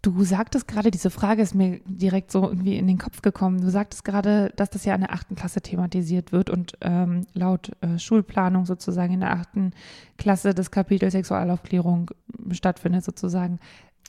[0.00, 3.60] Du sagtest gerade, diese Frage ist mir direkt so irgendwie in den Kopf gekommen.
[3.60, 7.72] Du sagtest gerade, dass das ja in der achten Klasse thematisiert wird und ähm, laut
[7.80, 9.72] äh, Schulplanung sozusagen in der achten
[10.16, 12.12] Klasse das Kapitel Sexualaufklärung
[12.52, 13.58] stattfindet sozusagen.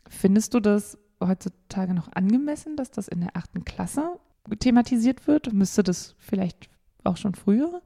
[0.08, 4.20] Findest du das heutzutage noch angemessen, dass das in der achten Klasse
[4.60, 5.54] thematisiert wird?
[5.54, 6.70] Müsste das vielleicht
[7.04, 7.82] auch schon früher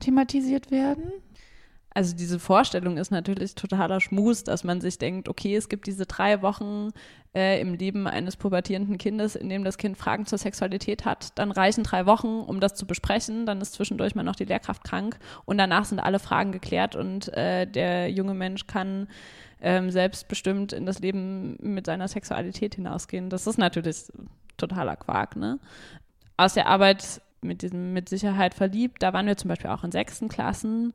[0.00, 1.12] thematisiert werden?
[1.94, 6.06] Also diese Vorstellung ist natürlich totaler Schmus, dass man sich denkt, okay, es gibt diese
[6.06, 6.90] drei Wochen
[7.34, 11.38] äh, im Leben eines pubertierenden Kindes, in dem das Kind Fragen zur Sexualität hat.
[11.38, 13.46] Dann reichen drei Wochen, um das zu besprechen.
[13.46, 17.32] Dann ist zwischendurch mal noch die Lehrkraft krank und danach sind alle Fragen geklärt und
[17.36, 19.08] äh, der junge Mensch kann
[19.60, 23.30] ähm, selbstbestimmt in das Leben mit seiner Sexualität hinausgehen.
[23.30, 24.04] Das ist natürlich
[24.56, 25.58] totaler Quark, ne?
[26.36, 29.92] Aus der Arbeit mit diesem mit Sicherheit verliebt, da waren wir zum Beispiel auch in
[29.92, 30.92] sechsten Klassen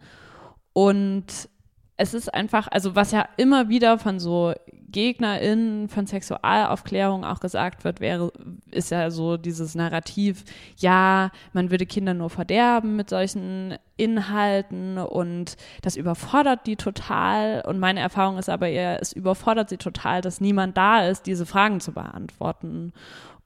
[0.73, 1.49] und
[1.95, 4.53] es ist einfach, also was ja immer wieder von so
[4.93, 8.31] GegnerInnen von Sexualaufklärung auch gesagt wird, wäre,
[8.71, 10.43] ist ja so dieses Narrativ,
[10.77, 17.63] ja, man würde Kinder nur verderben mit solchen Inhalten und das überfordert die total.
[17.65, 21.45] Und meine Erfahrung ist aber eher, es überfordert sie total, dass niemand da ist, diese
[21.45, 22.93] Fragen zu beantworten.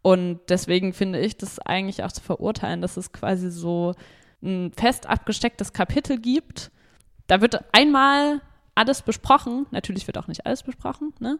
[0.01, 3.93] Und deswegen finde ich das eigentlich auch zu verurteilen, dass es quasi so
[4.41, 6.71] ein fest abgestecktes Kapitel gibt,
[7.27, 8.41] da wird einmal
[8.75, 9.65] alles besprochen.
[9.71, 11.13] Natürlich wird auch nicht alles besprochen.
[11.19, 11.39] Ne?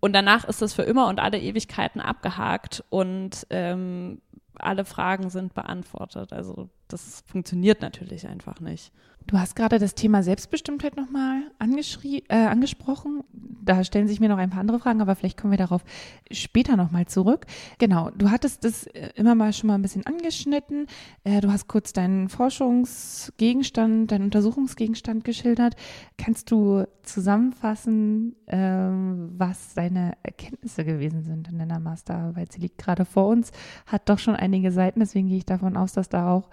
[0.00, 4.20] Und danach ist das für immer und alle Ewigkeiten abgehakt und ähm,
[4.54, 6.32] alle Fragen sind beantwortet.
[6.32, 8.92] Also das funktioniert natürlich einfach nicht.
[9.26, 13.24] Du hast gerade das Thema Selbstbestimmtheit nochmal äh, angesprochen.
[13.32, 15.84] Da stellen sich mir noch ein paar andere Fragen, aber vielleicht kommen wir darauf
[16.30, 17.46] später nochmal zurück.
[17.78, 20.86] Genau, du hattest das äh, immer mal schon mal ein bisschen angeschnitten.
[21.24, 25.76] Äh, du hast kurz deinen Forschungsgegenstand, deinen Untersuchungsgegenstand geschildert.
[26.18, 32.52] Kannst du zusammenfassen, äh, was deine Erkenntnisse gewesen sind in deiner Masterarbeit?
[32.52, 33.52] Sie liegt gerade vor uns,
[33.86, 36.48] hat doch schon einige Seiten, deswegen gehe ich davon aus, dass da auch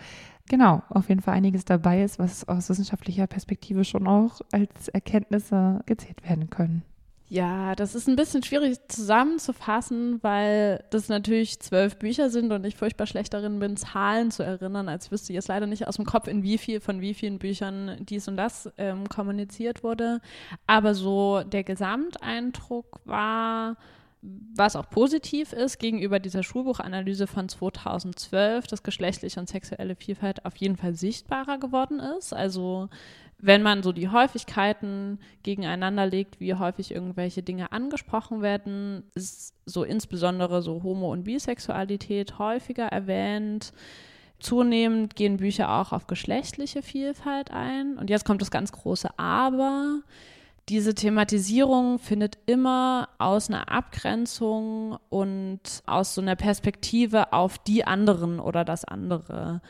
[0.50, 5.82] genau, auf jeden Fall einiges dabei ist, was aus wissenschaftlicher Perspektive schon auch als Erkenntnisse
[5.86, 6.84] gezählt werden können.
[7.32, 12.76] Ja, das ist ein bisschen schwierig zusammenzufassen, weil das natürlich zwölf Bücher sind und ich
[12.76, 16.06] furchtbar schlecht darin bin, Zahlen zu erinnern, als wüsste ich jetzt leider nicht aus dem
[16.06, 20.22] Kopf, in wie viel von wie vielen Büchern dies und das ähm, kommuniziert wurde.
[20.66, 23.78] Aber so der Gesamteindruck war,
[24.22, 30.58] was auch positiv ist gegenüber dieser Schulbuchanalyse von 2012, dass geschlechtliche und sexuelle Vielfalt auf
[30.58, 32.34] jeden Fall sichtbarer geworden ist.
[32.34, 32.90] Also
[33.38, 39.84] wenn man so die Häufigkeiten gegeneinander legt, wie häufig irgendwelche Dinge angesprochen werden, ist so
[39.86, 43.72] insbesondere so Homo- und Bisexualität häufiger erwähnt.
[44.40, 47.98] Zunehmend gehen Bücher auch auf geschlechtliche Vielfalt ein.
[47.98, 50.02] Und jetzt kommt das ganz große Aber
[50.70, 58.40] diese Thematisierung findet immer aus einer Abgrenzung und aus so einer Perspektive auf die anderen
[58.40, 59.62] oder das andere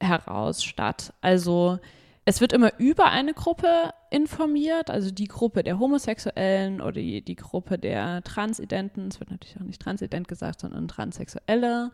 [0.00, 1.12] heraus statt.
[1.20, 1.80] Also
[2.24, 7.36] es wird immer über eine Gruppe informiert, also die Gruppe der Homosexuellen oder die, die
[7.36, 9.08] Gruppe der Transidenten.
[9.08, 11.90] Es wird natürlich auch nicht transident gesagt, sondern Transsexuelle.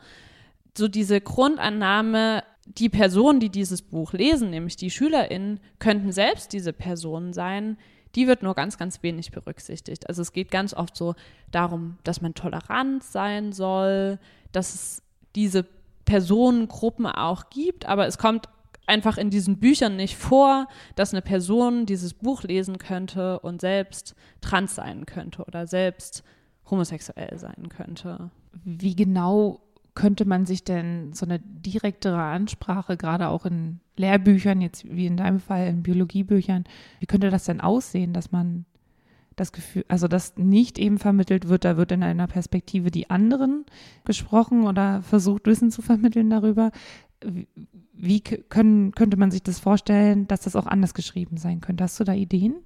[0.76, 6.72] So diese Grundannahme, die Personen, die dieses Buch lesen, nämlich die SchülerInnen, könnten selbst diese
[6.72, 7.76] Personen sein,
[8.14, 10.08] die wird nur ganz, ganz wenig berücksichtigt.
[10.08, 11.14] Also es geht ganz oft so
[11.50, 14.18] darum, dass man tolerant sein soll,
[14.52, 15.02] dass es
[15.34, 15.64] diese
[16.04, 18.48] Personengruppen auch gibt, aber es kommt
[18.86, 24.16] einfach in diesen Büchern nicht vor, dass eine Person dieses Buch lesen könnte und selbst
[24.40, 26.24] trans sein könnte oder selbst
[26.68, 28.30] homosexuell sein könnte.
[28.64, 29.60] Wie genau
[29.94, 35.16] könnte man sich denn so eine direktere Ansprache, gerade auch in Lehrbüchern, jetzt wie in
[35.16, 36.64] deinem Fall in Biologiebüchern,
[37.00, 38.64] wie könnte das denn aussehen, dass man
[39.36, 43.64] das Gefühl, also dass nicht eben vermittelt wird, da wird in einer Perspektive die anderen
[44.04, 46.70] gesprochen oder versucht, Wissen zu vermitteln darüber.
[47.92, 51.84] Wie können, könnte man sich das vorstellen, dass das auch anders geschrieben sein könnte?
[51.84, 52.56] Hast du da Ideen?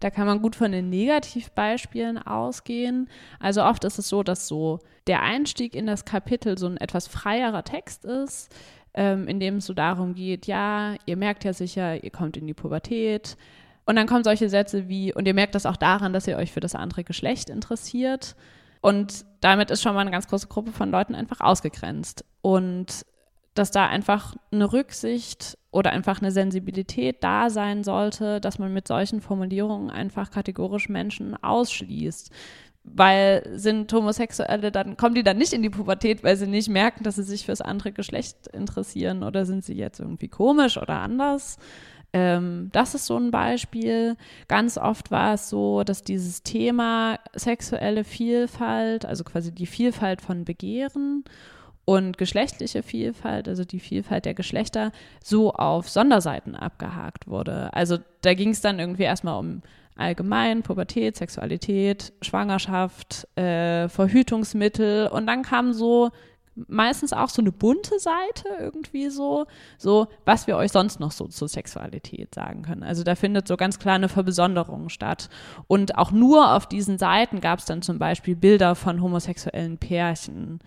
[0.00, 3.08] Da kann man gut von den Negativbeispielen ausgehen.
[3.40, 7.08] Also oft ist es so, dass so der Einstieg in das Kapitel so ein etwas
[7.08, 8.54] freierer Text ist,
[8.94, 12.46] ähm, in dem es so darum geht, ja, ihr merkt ja sicher, ihr kommt in
[12.46, 13.36] die Pubertät.
[13.86, 16.52] Und dann kommen solche Sätze wie, und ihr merkt das auch daran, dass ihr euch
[16.52, 18.36] für das andere Geschlecht interessiert.
[18.80, 22.24] Und damit ist schon mal eine ganz große Gruppe von Leuten einfach ausgegrenzt.
[22.42, 23.04] Und
[23.54, 28.88] dass da einfach eine Rücksicht oder einfach eine Sensibilität da sein sollte, dass man mit
[28.88, 32.30] solchen Formulierungen einfach kategorisch Menschen ausschließt.
[32.84, 37.04] Weil sind Homosexuelle, dann kommen die dann nicht in die Pubertät, weil sie nicht merken,
[37.04, 41.58] dass sie sich fürs andere Geschlecht interessieren oder sind sie jetzt irgendwie komisch oder anders.
[42.14, 44.16] Ähm, das ist so ein Beispiel.
[44.48, 50.44] Ganz oft war es so, dass dieses Thema sexuelle Vielfalt, also quasi die Vielfalt von
[50.46, 51.24] Begehren
[51.88, 54.92] und geschlechtliche Vielfalt, also die Vielfalt der Geschlechter,
[55.24, 57.72] so auf Sonderseiten abgehakt wurde.
[57.72, 59.62] Also da ging es dann irgendwie erstmal um
[59.96, 66.10] allgemein Pubertät, Sexualität, Schwangerschaft, äh, Verhütungsmittel und dann kam so
[66.66, 71.26] meistens auch so eine bunte Seite irgendwie so, so was wir euch sonst noch so
[71.26, 72.82] zur Sexualität sagen können.
[72.82, 75.28] Also da findet so ganz klar eine Verbesonderung statt.
[75.66, 80.60] Und auch nur auf diesen Seiten gab es dann zum Beispiel Bilder von homosexuellen Pärchen.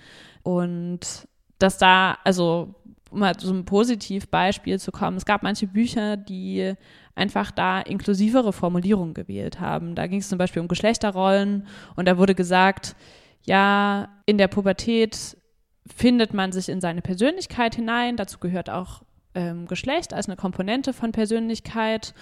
[0.43, 1.27] Und
[1.59, 2.75] dass da, also
[3.11, 6.73] um mal so ein Positivbeispiel zu kommen, es gab manche Bücher, die
[7.13, 9.95] einfach da inklusivere Formulierungen gewählt haben.
[9.95, 12.95] Da ging es zum Beispiel um Geschlechterrollen und da wurde gesagt,
[13.43, 15.37] ja, in der Pubertät
[15.95, 18.17] findet man sich in seine Persönlichkeit hinein.
[18.17, 19.01] Dazu gehört auch
[19.35, 22.13] ähm, Geschlecht als eine Komponente von Persönlichkeit.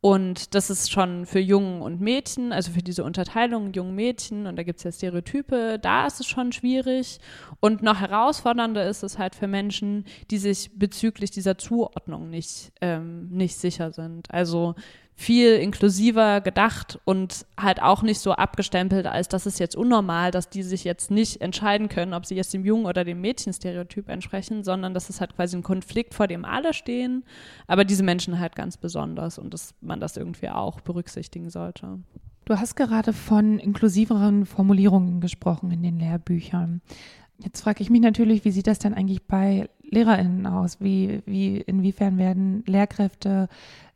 [0.00, 4.54] Und das ist schon für Jungen und Mädchen, also für diese Unterteilung Jungen Mädchen, und
[4.54, 7.18] da gibt es ja Stereotype, da ist es schon schwierig.
[7.58, 13.28] Und noch herausfordernder ist es halt für Menschen, die sich bezüglich dieser Zuordnung nicht, ähm,
[13.30, 14.32] nicht sicher sind.
[14.32, 14.76] Also
[15.20, 20.48] viel inklusiver gedacht und halt auch nicht so abgestempelt, als das ist jetzt unnormal, dass
[20.48, 24.62] die sich jetzt nicht entscheiden können, ob sie jetzt dem Jungen oder dem Mädchenstereotyp entsprechen,
[24.62, 27.24] sondern das ist halt quasi ein Konflikt, vor dem alle stehen,
[27.66, 31.98] aber diese Menschen halt ganz besonders und dass man das irgendwie auch berücksichtigen sollte.
[32.44, 36.80] Du hast gerade von inklusiveren Formulierungen gesprochen in den Lehrbüchern.
[37.38, 40.80] Jetzt frage ich mich natürlich, wie sieht das denn eigentlich bei LehrerInnen aus?
[40.80, 43.48] Wie, wie, inwiefern werden Lehrkräfte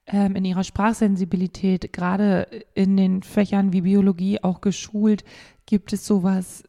[0.07, 5.25] ähm, in ihrer Sprachsensibilität, gerade in den Fächern wie Biologie auch geschult?
[5.67, 6.65] Gibt es sowas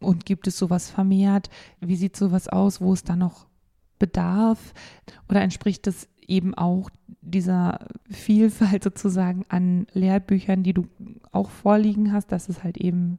[0.00, 1.48] und gibt es sowas vermehrt?
[1.80, 3.46] Wie sieht sowas aus, wo es da noch
[3.98, 4.74] bedarf?
[5.28, 6.90] Oder entspricht das eben auch
[7.20, 10.86] dieser Vielfalt sozusagen an Lehrbüchern, die du
[11.30, 13.18] auch vorliegen hast, dass es halt eben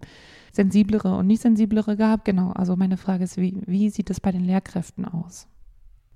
[0.51, 2.25] sensiblere und nicht sensiblere gab?
[2.25, 5.47] Genau, also meine Frage ist, wie, wie sieht es bei den Lehrkräften aus?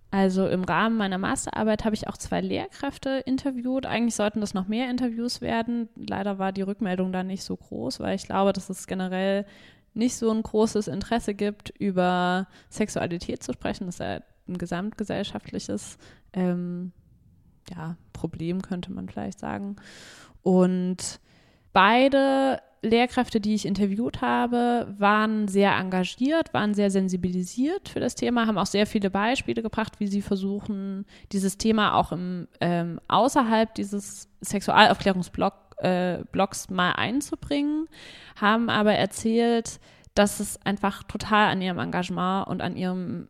[0.10, 3.86] Also im Rahmen meiner Masterarbeit habe ich auch zwei Lehrkräfte interviewt.
[3.86, 5.90] Eigentlich sollten das noch mehr Interviews werden.
[5.96, 9.46] Leider war die Rückmeldung da nicht so groß, weil ich glaube, dass es generell
[9.94, 13.88] nicht so ein großes Interesse gibt, über Sexualität zu sprechen.
[13.88, 15.98] Das ist ja ein gesamtgesellschaftliches
[16.34, 16.94] ähm,
[17.76, 19.76] ja, Problem, könnte man vielleicht sagen.
[20.42, 21.20] Und
[21.74, 28.48] beide Lehrkräfte, die ich interviewt habe, waren sehr engagiert, waren sehr sensibilisiert für das Thema,
[28.48, 33.74] haben auch sehr viele Beispiele gebracht, wie sie versuchen, dieses Thema auch im, ähm, außerhalb
[33.76, 37.88] dieses Sexualaufklärungsblocks äh, mal einzubringen,
[38.36, 39.80] haben aber erzählt,
[40.14, 43.28] dass es einfach total an ihrem Engagement und an ihrem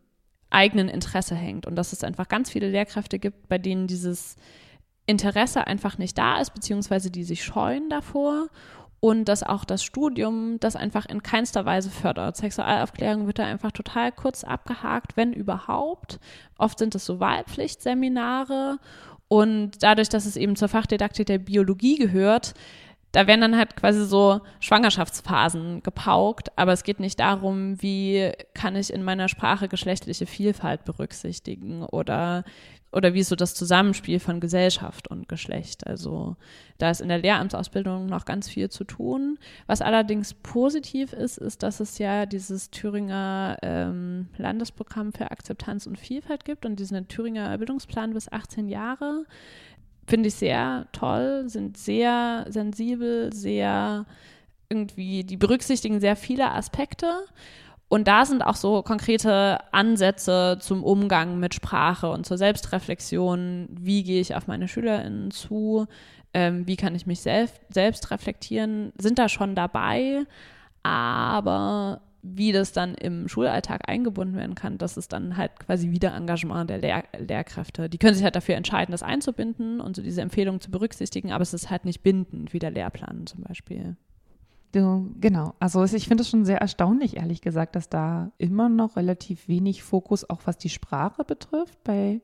[0.50, 4.36] eigenen Interesse hängt und dass es einfach ganz viele Lehrkräfte gibt, bei denen dieses
[5.06, 8.48] Interesse einfach nicht da ist, beziehungsweise die sich scheuen davor
[9.00, 12.38] und dass auch das Studium das einfach in keinster Weise fördert.
[12.38, 16.20] Sexualaufklärung wird da einfach total kurz abgehakt, wenn überhaupt.
[16.58, 18.80] Oft sind es so Wahlpflichtseminare
[19.28, 22.54] und dadurch, dass es eben zur Fachdidaktik der Biologie gehört,
[23.12, 28.76] da werden dann halt quasi so Schwangerschaftsphasen gepaukt, aber es geht nicht darum, wie kann
[28.76, 32.44] ich in meiner Sprache geschlechtliche Vielfalt berücksichtigen oder
[32.98, 35.86] oder wie ist so das Zusammenspiel von Gesellschaft und Geschlecht.
[35.86, 36.36] Also
[36.80, 39.38] da ist in der Lehramtsausbildung noch ganz viel zu tun.
[39.68, 46.00] Was allerdings positiv ist, ist, dass es ja dieses Thüringer ähm, Landesprogramm für Akzeptanz und
[46.00, 49.26] Vielfalt gibt und diesen Thüringer Bildungsplan bis 18 Jahre.
[50.08, 54.08] Finde ich sehr toll, sind sehr sensibel, sehr
[54.70, 57.08] irgendwie, die berücksichtigen sehr viele Aspekte.
[57.90, 63.70] Und da sind auch so konkrete Ansätze zum Umgang mit Sprache und zur Selbstreflexion.
[63.72, 65.88] Wie gehe ich auf meine SchülerInnen zu?
[66.34, 68.92] Ähm, wie kann ich mich selbst, selbst reflektieren?
[69.00, 70.26] Sind da schon dabei.
[70.84, 76.14] Aber wie das dann im Schulalltag eingebunden werden kann, das ist dann halt quasi wieder
[76.14, 77.90] Engagement der Lehr Lehrkräfte.
[77.90, 81.42] Die können sich halt dafür entscheiden, das einzubinden und so diese Empfehlungen zu berücksichtigen, aber
[81.42, 83.96] es ist halt nicht bindend, wie der Lehrplan zum Beispiel.
[84.74, 88.98] Du, genau, also ich finde es schon sehr erstaunlich, ehrlich gesagt, dass da immer noch
[88.98, 92.22] relativ wenig Fokus, auch was die Sprache betrifft, bei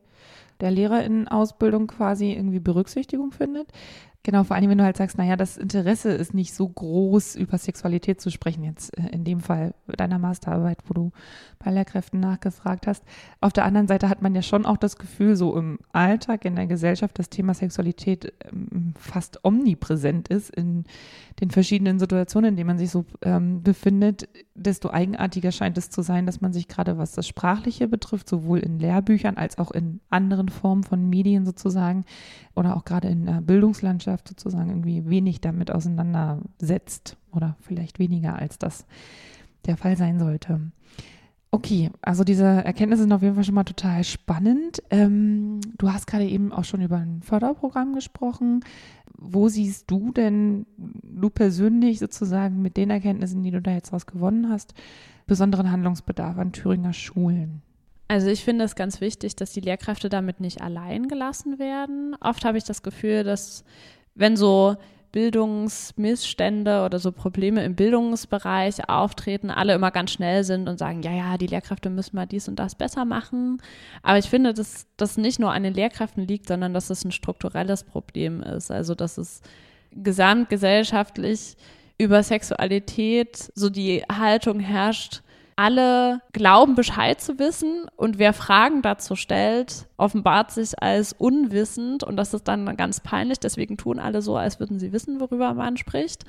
[0.59, 3.71] der Lehrerinnenausbildung quasi irgendwie Berücksichtigung findet.
[4.25, 7.57] Genau, vor allem, wenn du halt sagst, naja, das Interesse ist nicht so groß, über
[7.57, 11.11] Sexualität zu sprechen, jetzt äh, in dem Fall deiner Masterarbeit, wo du
[11.59, 13.03] bei Lehrkräften nachgefragt hast.
[13.41, 16.55] Auf der anderen Seite hat man ja schon auch das Gefühl, so im Alltag, in
[16.55, 20.85] der Gesellschaft, das Thema Sexualität ähm, fast omnipräsent ist in
[21.41, 26.01] den verschiedenen Situationen, in denen man sich so ähm, befindet, desto eigenartiger scheint es zu
[26.01, 29.99] sein, dass man sich gerade was das Sprachliche betrifft, sowohl in Lehrbüchern als auch in
[30.09, 32.05] anderen Formen von Medien sozusagen
[32.55, 38.57] oder auch gerade in der Bildungslandschaft sozusagen irgendwie wenig damit auseinandersetzt oder vielleicht weniger als
[38.57, 38.85] das
[39.65, 40.59] der Fall sein sollte.
[41.53, 44.81] Okay, also diese Erkenntnisse sind auf jeden Fall schon mal total spannend.
[44.89, 48.61] Ähm, du hast gerade eben auch schon über ein Förderprogramm gesprochen.
[49.15, 54.07] Wo siehst du denn, du persönlich sozusagen mit den Erkenntnissen, die du da jetzt raus
[54.07, 54.73] gewonnen hast,
[55.27, 57.61] besonderen Handlungsbedarf an Thüringer Schulen?
[58.07, 62.15] Also ich finde es ganz wichtig, dass die Lehrkräfte damit nicht allein gelassen werden.
[62.19, 63.63] Oft habe ich das Gefühl, dass
[64.15, 64.75] wenn so
[65.13, 71.11] Bildungsmissstände oder so Probleme im Bildungsbereich auftreten, alle immer ganz schnell sind und sagen, ja,
[71.11, 73.61] ja, die Lehrkräfte müssen mal dies und das besser machen.
[74.01, 77.11] Aber ich finde, dass das nicht nur an den Lehrkräften liegt, sondern dass es ein
[77.11, 78.71] strukturelles Problem ist.
[78.71, 79.41] Also, dass es
[79.91, 81.57] gesamtgesellschaftlich
[81.99, 85.21] über Sexualität so die Haltung herrscht,
[85.55, 92.17] alle glauben Bescheid zu wissen und wer Fragen dazu stellt, offenbart sich als unwissend und
[92.17, 93.39] das ist dann ganz peinlich.
[93.39, 96.23] Deswegen tun alle so, als würden sie wissen, worüber man spricht.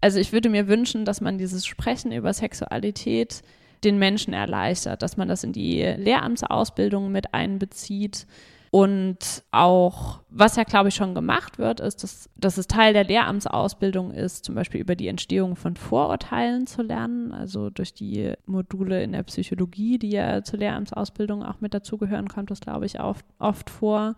[0.00, 3.42] Also ich würde mir wünschen, dass man dieses Sprechen über Sexualität
[3.84, 8.26] den Menschen erleichtert, dass man das in die Lehramtsausbildung mit einbezieht
[8.72, 13.02] und auch, was ja, glaube ich, schon gemacht wird, ist, dass, dass es Teil der
[13.02, 19.02] Lehramtsausbildung ist, zum Beispiel über die Entstehung von Vorurteilen zu lernen, also durch die Module
[19.02, 23.26] in der Psychologie, die ja zur Lehramtsausbildung auch mit dazugehören, kommt das, glaube ich, oft,
[23.40, 24.14] oft vor.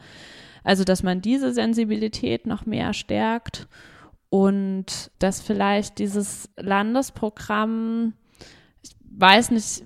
[0.64, 3.68] Also, dass man diese Sensibilität noch mehr stärkt
[4.28, 8.12] und dass vielleicht dieses Landesprogramm,
[8.82, 9.84] ich weiß nicht,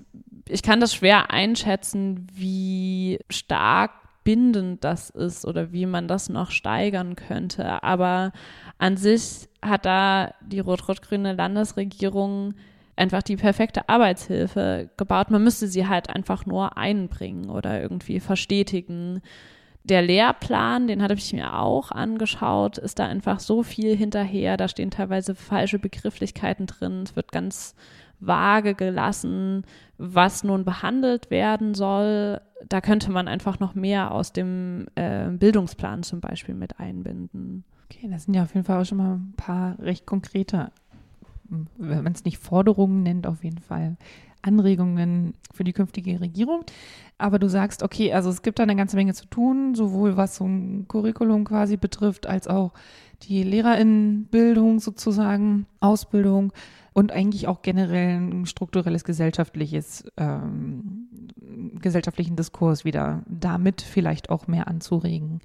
[0.49, 3.91] ich kann das schwer einschätzen, wie stark
[4.27, 7.81] bindend das ist oder wie man das noch steigern könnte.
[7.81, 8.33] Aber
[8.77, 12.53] an sich hat da die rot-rot-grüne Landesregierung
[12.97, 15.31] einfach die perfekte Arbeitshilfe gebaut.
[15.31, 19.21] Man müsste sie halt einfach nur einbringen oder irgendwie verstetigen.
[19.85, 24.57] Der Lehrplan, den hatte ich mir auch angeschaut, ist da einfach so viel hinterher.
[24.57, 27.03] Da stehen teilweise falsche Begrifflichkeiten drin.
[27.03, 27.75] Es wird ganz
[28.19, 29.63] vage gelassen,
[29.97, 32.41] was nun behandelt werden soll.
[32.69, 37.63] Da könnte man einfach noch mehr aus dem äh, Bildungsplan zum Beispiel mit einbinden.
[37.85, 40.71] Okay, das sind ja auf jeden Fall auch schon mal ein paar recht konkrete,
[41.77, 43.95] wenn man es nicht Forderungen nennt, auf jeden Fall
[44.41, 46.63] Anregungen für die künftige Regierung.
[47.17, 50.35] Aber du sagst, okay, also es gibt da eine ganze Menge zu tun, sowohl was
[50.35, 52.73] so ein Curriculum quasi betrifft, als auch
[53.23, 56.53] die Lehrerinnenbildung sozusagen, Ausbildung
[56.97, 61.09] und eigentlich auch generell ein strukturelles gesellschaftliches, ähm,
[61.79, 65.41] gesellschaftlichen Diskurs wieder damit vielleicht auch mehr anzuregen.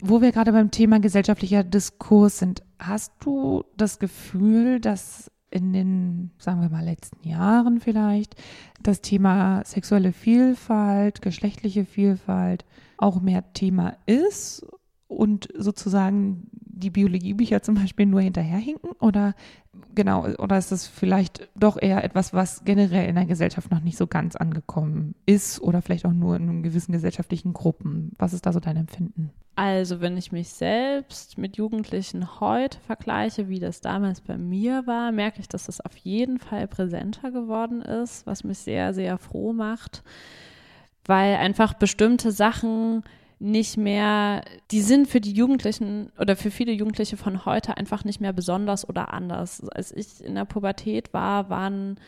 [0.00, 6.30] Wo wir gerade beim Thema gesellschaftlicher Diskurs sind, hast du das Gefühl, dass in den,
[6.38, 8.34] sagen wir mal, letzten Jahren vielleicht
[8.82, 12.64] das Thema sexuelle Vielfalt, geschlechtliche Vielfalt
[12.96, 14.64] auch mehr Thema ist
[15.08, 18.90] und sozusagen die Biologiebücher zum Beispiel nur hinterherhinken?
[19.00, 19.34] Oder
[19.94, 23.96] genau, oder ist das vielleicht doch eher etwas, was generell in der Gesellschaft noch nicht
[23.96, 28.12] so ganz angekommen ist oder vielleicht auch nur in gewissen gesellschaftlichen Gruppen?
[28.18, 29.30] Was ist da so dein Empfinden?
[29.56, 35.12] Also, wenn ich mich selbst mit Jugendlichen heute vergleiche, wie das damals bei mir war,
[35.12, 39.54] merke ich, dass das auf jeden Fall präsenter geworden ist, was mich sehr, sehr froh
[39.54, 40.02] macht,
[41.06, 43.02] weil einfach bestimmte Sachen
[43.38, 48.20] nicht mehr, die sind für die Jugendlichen oder für viele Jugendliche von heute einfach nicht
[48.20, 49.68] mehr besonders oder anders.
[49.68, 51.98] Als ich in der Pubertät war, waren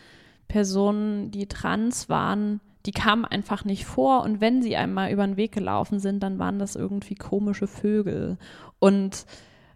[0.48, 5.36] Personen, die trans waren, die kamen einfach nicht vor und wenn sie einmal über den
[5.36, 8.38] Weg gelaufen sind, dann waren das irgendwie komische Vögel.
[8.78, 9.26] Und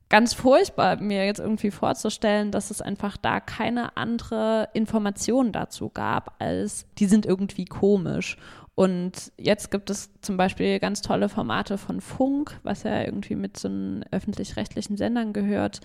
[0.09, 6.37] ganz furchtbar, mir jetzt irgendwie vorzustellen, dass es einfach da keine andere Information dazu gab,
[6.39, 8.39] als die sind irgendwie komisch.
[8.75, 13.59] Und jetzt gibt es zum Beispiel ganz tolle Formate von Funk, was ja irgendwie mit
[13.59, 13.69] so
[14.11, 15.81] öffentlich-rechtlichen Sendern gehört,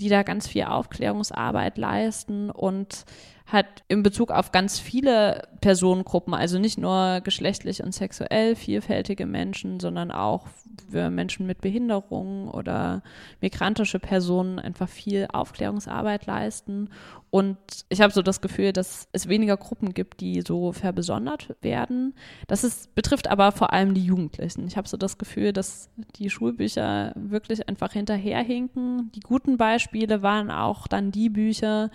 [0.00, 2.50] die da ganz viel Aufklärungsarbeit leisten.
[2.50, 3.04] Und
[3.48, 9.80] hat in Bezug auf ganz viele Personengruppen, also nicht nur geschlechtlich und sexuell vielfältige Menschen,
[9.80, 10.46] sondern auch
[10.90, 13.02] für Menschen mit Behinderungen oder
[13.40, 16.90] migrantische Personen einfach viel Aufklärungsarbeit leisten.
[17.30, 17.56] Und
[17.88, 22.14] ich habe so das Gefühl, dass es weniger Gruppen gibt, die so verbesondert werden.
[22.48, 24.66] Das ist, betrifft aber vor allem die Jugendlichen.
[24.66, 29.10] Ich habe so das Gefühl, dass die Schulbücher wirklich einfach hinterherhinken.
[29.12, 31.90] Die guten Beispiele waren auch dann die Bücher,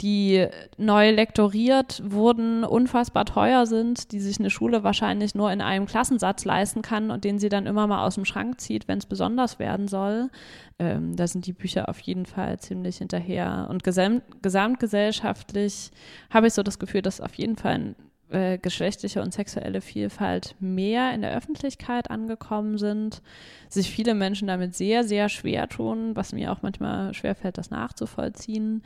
[0.00, 0.46] die
[0.78, 6.44] neu lektoriert wurden, unfassbar teuer sind, die sich eine Schule wahrscheinlich nur in einem Klassensatz
[6.44, 9.58] leisten kann und den sie dann immer mal aus dem Schrank zieht, wenn es besonders
[9.58, 10.30] werden soll.
[10.78, 13.66] Ähm, da sind die Bücher auf jeden Fall ziemlich hinterher.
[13.70, 15.90] Und gesamt, gesamtgesellschaftlich
[16.30, 17.94] habe ich so das Gefühl, dass auf jeden Fall ein
[18.30, 23.22] äh, geschlechtliche und sexuelle Vielfalt mehr in der Öffentlichkeit angekommen sind,
[23.68, 28.82] sich viele Menschen damit sehr, sehr schwer tun, was mir auch manchmal schwerfällt, das nachzuvollziehen,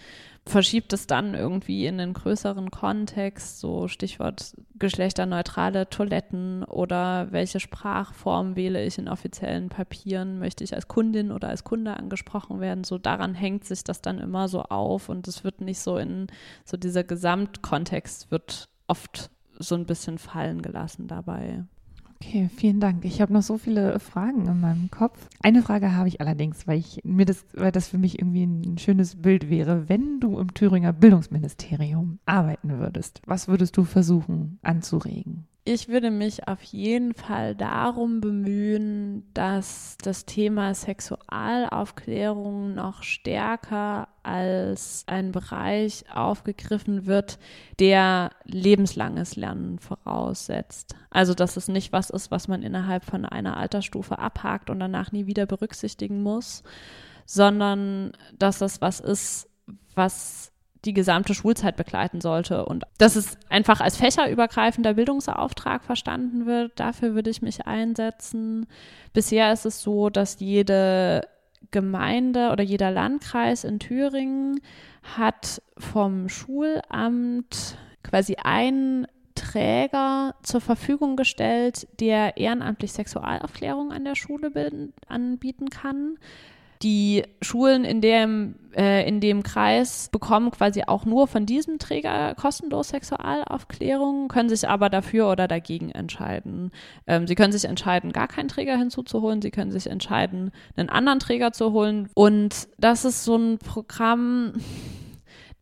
[0.47, 8.57] verschiebt es dann irgendwie in einen größeren Kontext, so Stichwort geschlechterneutrale Toiletten oder welche Sprachform
[8.57, 12.99] wähle ich in offiziellen Papieren, möchte ich als Kundin oder als Kunde angesprochen werden, so
[12.99, 16.27] daran hängt sich das dann immer so auf und es wird nicht so in,
[16.65, 21.65] so dieser Gesamtkontext wird oft so ein bisschen fallen gelassen dabei.
[22.17, 23.05] Okay, vielen Dank.
[23.05, 25.29] Ich habe noch so viele Fragen in meinem Kopf.
[25.43, 28.79] Eine Frage habe ich allerdings, weil ich mir das, weil das für mich irgendwie ein
[28.79, 29.89] schönes Bild wäre.
[29.89, 35.47] Wenn du im Thüringer Bildungsministerium arbeiten würdest, was würdest du versuchen anzuregen?
[35.67, 45.05] Ich würde mich auf jeden Fall darum bemühen, dass das Thema Sexualaufklärung noch stärker als
[45.07, 47.39] ein Bereich aufgegriffen wird,
[47.79, 50.97] der lebenslanges Lernen voraussetzt.
[51.09, 55.13] Also dass es nicht was ist, was man innerhalb von einer Altersstufe abhakt und danach
[55.13, 56.63] nie wieder berücksichtigen muss,
[57.25, 59.49] sondern dass es was ist,
[59.95, 60.53] was
[60.85, 66.73] die gesamte Schulzeit begleiten sollte und dass es einfach als fächerübergreifender Bildungsauftrag verstanden wird.
[66.79, 68.67] Dafür würde ich mich einsetzen.
[69.13, 71.27] Bisher ist es so, dass jede
[71.71, 74.61] Gemeinde oder jeder Landkreis in Thüringen
[75.17, 84.51] hat vom Schulamt quasi einen Träger zur Verfügung gestellt, der ehrenamtlich Sexualaufklärung an der Schule
[84.51, 86.19] bilden, anbieten kann.
[86.83, 92.35] Die Schulen in dem, äh, in dem Kreis bekommen quasi auch nur von diesem Träger
[92.35, 96.73] kostenlos Sexualaufklärung, können sich aber dafür oder dagegen entscheiden.
[97.07, 99.41] Ähm, sie können sich entscheiden, gar keinen Träger hinzuzuholen.
[99.41, 102.11] Sie können sich entscheiden, einen anderen Träger zu holen.
[102.15, 104.55] Und das ist so ein Programm,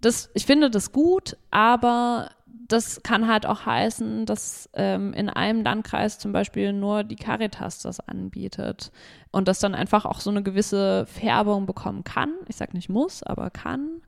[0.00, 2.30] das, ich finde das gut, aber
[2.72, 7.80] das kann halt auch heißen, dass ähm, in einem Landkreis zum Beispiel nur die Caritas
[7.80, 8.90] das anbietet
[9.30, 12.32] und das dann einfach auch so eine gewisse Färbung bekommen kann.
[12.48, 14.00] Ich sage nicht muss, aber kann.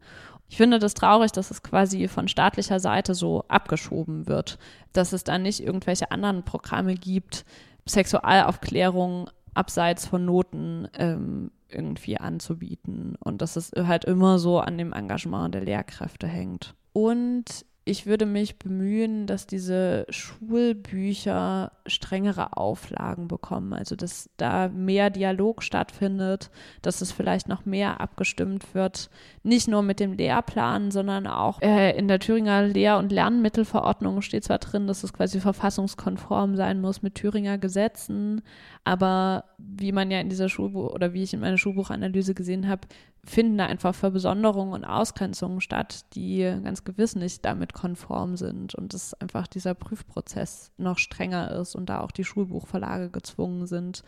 [0.48, 4.58] Ich finde das traurig, dass es quasi von staatlicher Seite so abgeschoben wird,
[4.92, 7.44] dass es dann nicht irgendwelche anderen Programme gibt,
[7.86, 14.92] Sexualaufklärung abseits von Noten ähm, irgendwie anzubieten und dass es halt immer so an dem
[14.92, 16.74] Engagement der Lehrkräfte hängt.
[16.92, 25.10] Und ich würde mich bemühen, dass diese Schulbücher strengere Auflagen bekommen, also dass da mehr
[25.10, 29.10] Dialog stattfindet, dass es vielleicht noch mehr abgestimmt wird,
[29.42, 34.44] nicht nur mit dem Lehrplan, sondern auch äh, in der Thüringer Lehr- und Lernmittelverordnung steht
[34.44, 38.40] zwar drin, dass es quasi verfassungskonform sein muss mit Thüringer Gesetzen,
[38.84, 42.88] aber wie man ja in dieser Schulbuch oder wie ich in meiner Schulbuchanalyse gesehen habe,
[43.26, 48.92] finden da einfach Verbesonderungen und Ausgrenzungen statt, die ganz gewiss nicht damit konform sind und
[48.92, 54.02] dass einfach dieser Prüfprozess noch strenger ist und da auch die Schulbuchverlage gezwungen sind,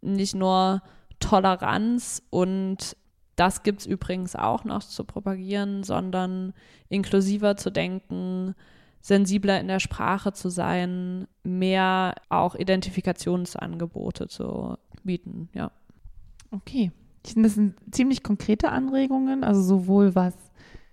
[0.00, 0.82] nicht nur
[1.18, 2.96] Toleranz und
[3.36, 6.52] das gibt es übrigens auch noch zu propagieren, sondern
[6.88, 8.54] inklusiver zu denken,
[9.00, 15.72] sensibler in der Sprache zu sein, mehr auch Identifikationsangebote zu bieten, ja.
[16.50, 16.92] Okay.
[17.24, 20.34] Ich finde, das sind ziemlich konkrete Anregungen, also sowohl was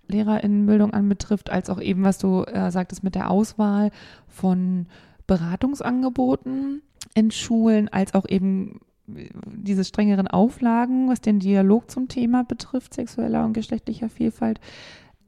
[0.08, 3.92] Lehrerinnenbildung anbetrifft, als auch eben, was du äh, sagtest mit der Auswahl
[4.28, 4.88] von
[5.26, 6.82] Beratungsangeboten
[7.14, 8.80] in Schulen, als auch eben
[9.14, 14.60] äh, diese strengeren Auflagen, was den Dialog zum Thema betrifft, sexueller und geschlechtlicher Vielfalt,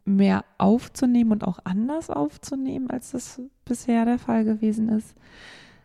[0.06, 5.16] mehr aufzunehmen und auch anders aufzunehmen, als das bisher der Fall gewesen ist.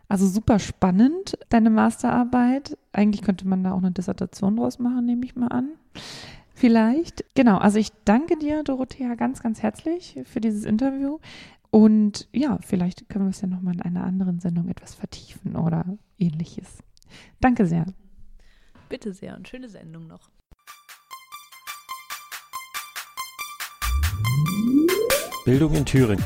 [0.07, 2.77] Also super spannend, deine Masterarbeit.
[2.93, 5.69] Eigentlich könnte man da auch eine Dissertation draus machen, nehme ich mal an.
[6.53, 7.25] Vielleicht.
[7.35, 11.19] Genau, also ich danke dir, Dorothea, ganz, ganz herzlich für dieses Interview.
[11.71, 15.97] Und ja, vielleicht können wir es ja nochmal in einer anderen Sendung etwas vertiefen oder
[16.17, 16.77] ähnliches.
[17.41, 17.85] Danke sehr.
[18.87, 20.29] Bitte sehr und schöne Sendung noch.
[25.45, 26.25] Bildung in Thüringen.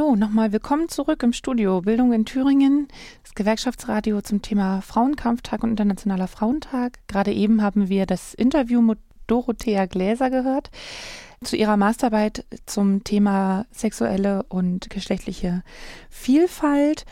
[0.00, 2.88] Hallo, nochmal willkommen zurück im Studio Bildung in Thüringen,
[3.22, 7.00] das Gewerkschaftsradio zum Thema Frauenkampftag und Internationaler Frauentag.
[7.06, 10.70] Gerade eben haben wir das Interview mit Dorothea Gläser gehört
[11.44, 15.62] zu ihrer Masterarbeit zum Thema sexuelle und geschlechtliche
[16.08, 17.04] Vielfalt.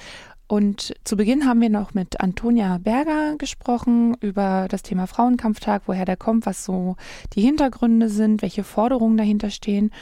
[0.47, 6.07] Und zu Beginn haben wir noch mit Antonia Berger gesprochen über das Thema Frauenkampftag, woher
[6.07, 6.97] der kommt, was so
[7.35, 9.93] die Hintergründe sind, welche Forderungen dahinter stehen.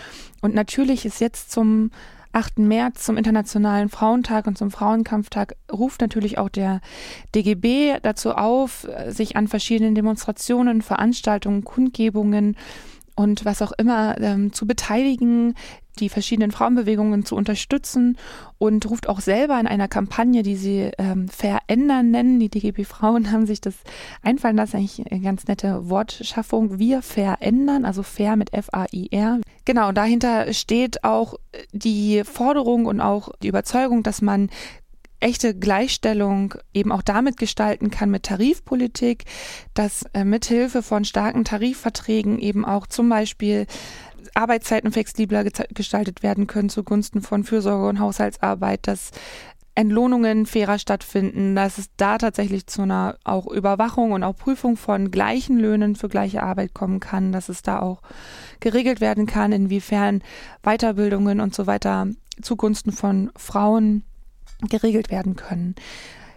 [0.41, 1.91] Und natürlich ist jetzt zum
[2.37, 2.59] 8.
[2.59, 6.83] März zum Internationalen Frauentag und zum Frauenkampftag ruft natürlich auch der
[7.35, 12.59] DGB dazu auf, sich an verschiedenen Demonstrationen, Veranstaltungen, Kundgebungen
[13.17, 15.55] und was auch immer ähm, zu beteiligen,
[15.99, 18.19] die verschiedenen Frauenbewegungen zu unterstützen
[18.59, 22.39] und ruft auch selber in einer Kampagne, die sie ähm, Verändern nennen.
[22.39, 23.75] Die DGB Frauen haben sich das
[24.23, 26.79] einfallen lassen, eigentlich eine ganz nette Wortschaffung.
[26.79, 29.41] Wir verändern, also fair mit F-A-I-R.
[29.65, 31.35] Genau, dahinter steht auch
[31.73, 34.51] die Forderung und auch die Überzeugung, dass man
[35.21, 39.25] echte Gleichstellung eben auch damit gestalten kann mit Tarifpolitik,
[39.75, 43.67] dass äh, mithilfe von starken Tarifverträgen eben auch zum Beispiel
[44.35, 49.13] Arbeitszeiten flexibler gestaltet werden können zugunsten von Fürsorge und Haushaltsarbeit, dass
[49.75, 55.11] Entlohnungen fairer stattfinden, dass es da tatsächlich zu einer auch Überwachung und auch Prüfung von
[55.11, 58.01] gleichen Löhnen für gleiche Arbeit kommen kann, dass es da auch
[58.61, 60.23] geregelt werden kann, inwiefern
[60.63, 62.09] Weiterbildungen und so weiter
[62.41, 64.03] zugunsten von Frauen
[64.69, 65.75] geregelt werden können.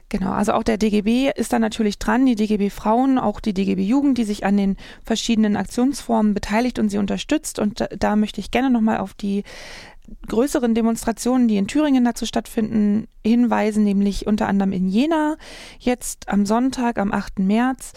[0.10, 3.84] Genau, also auch der DGB ist da natürlich dran, die DGB Frauen, auch die DGB
[3.84, 7.60] Jugend, die sich an den verschiedenen Aktionsformen beteiligt und sie unterstützt.
[7.60, 9.44] Und da, da möchte ich gerne nochmal auf die
[10.28, 15.38] größeren Demonstrationen, die in Thüringen dazu stattfinden, hinweisen, nämlich unter anderem in Jena,
[15.78, 17.38] jetzt am Sonntag, am 8.
[17.38, 17.94] März,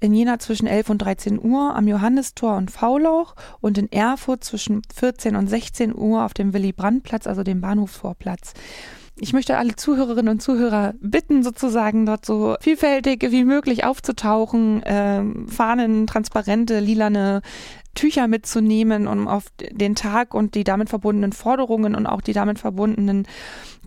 [0.00, 4.80] in Jena zwischen 11 und 13 Uhr am Johannistor und Faulauch und in Erfurt zwischen
[4.94, 8.54] 14 und 16 Uhr auf dem Willy-Brandt-Platz, also dem Bahnhofsvorplatz
[9.20, 15.22] ich möchte alle Zuhörerinnen und Zuhörer bitten, sozusagen dort so vielfältig wie möglich aufzutauchen, äh,
[15.46, 17.42] Fahnen, transparente, lilane
[17.94, 22.58] Tücher mitzunehmen, um auf den Tag und die damit verbundenen Forderungen und auch die damit
[22.58, 23.26] verbundenen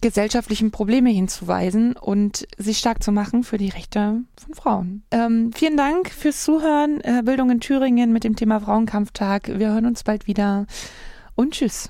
[0.01, 5.03] gesellschaftlichen Probleme hinzuweisen und sich stark zu machen für die Rechte von Frauen.
[5.11, 6.99] Ähm, vielen Dank fürs Zuhören.
[7.01, 9.47] Äh, Bildung in Thüringen mit dem Thema Frauenkampftag.
[9.47, 10.67] Wir hören uns bald wieder
[11.36, 11.89] und tschüss.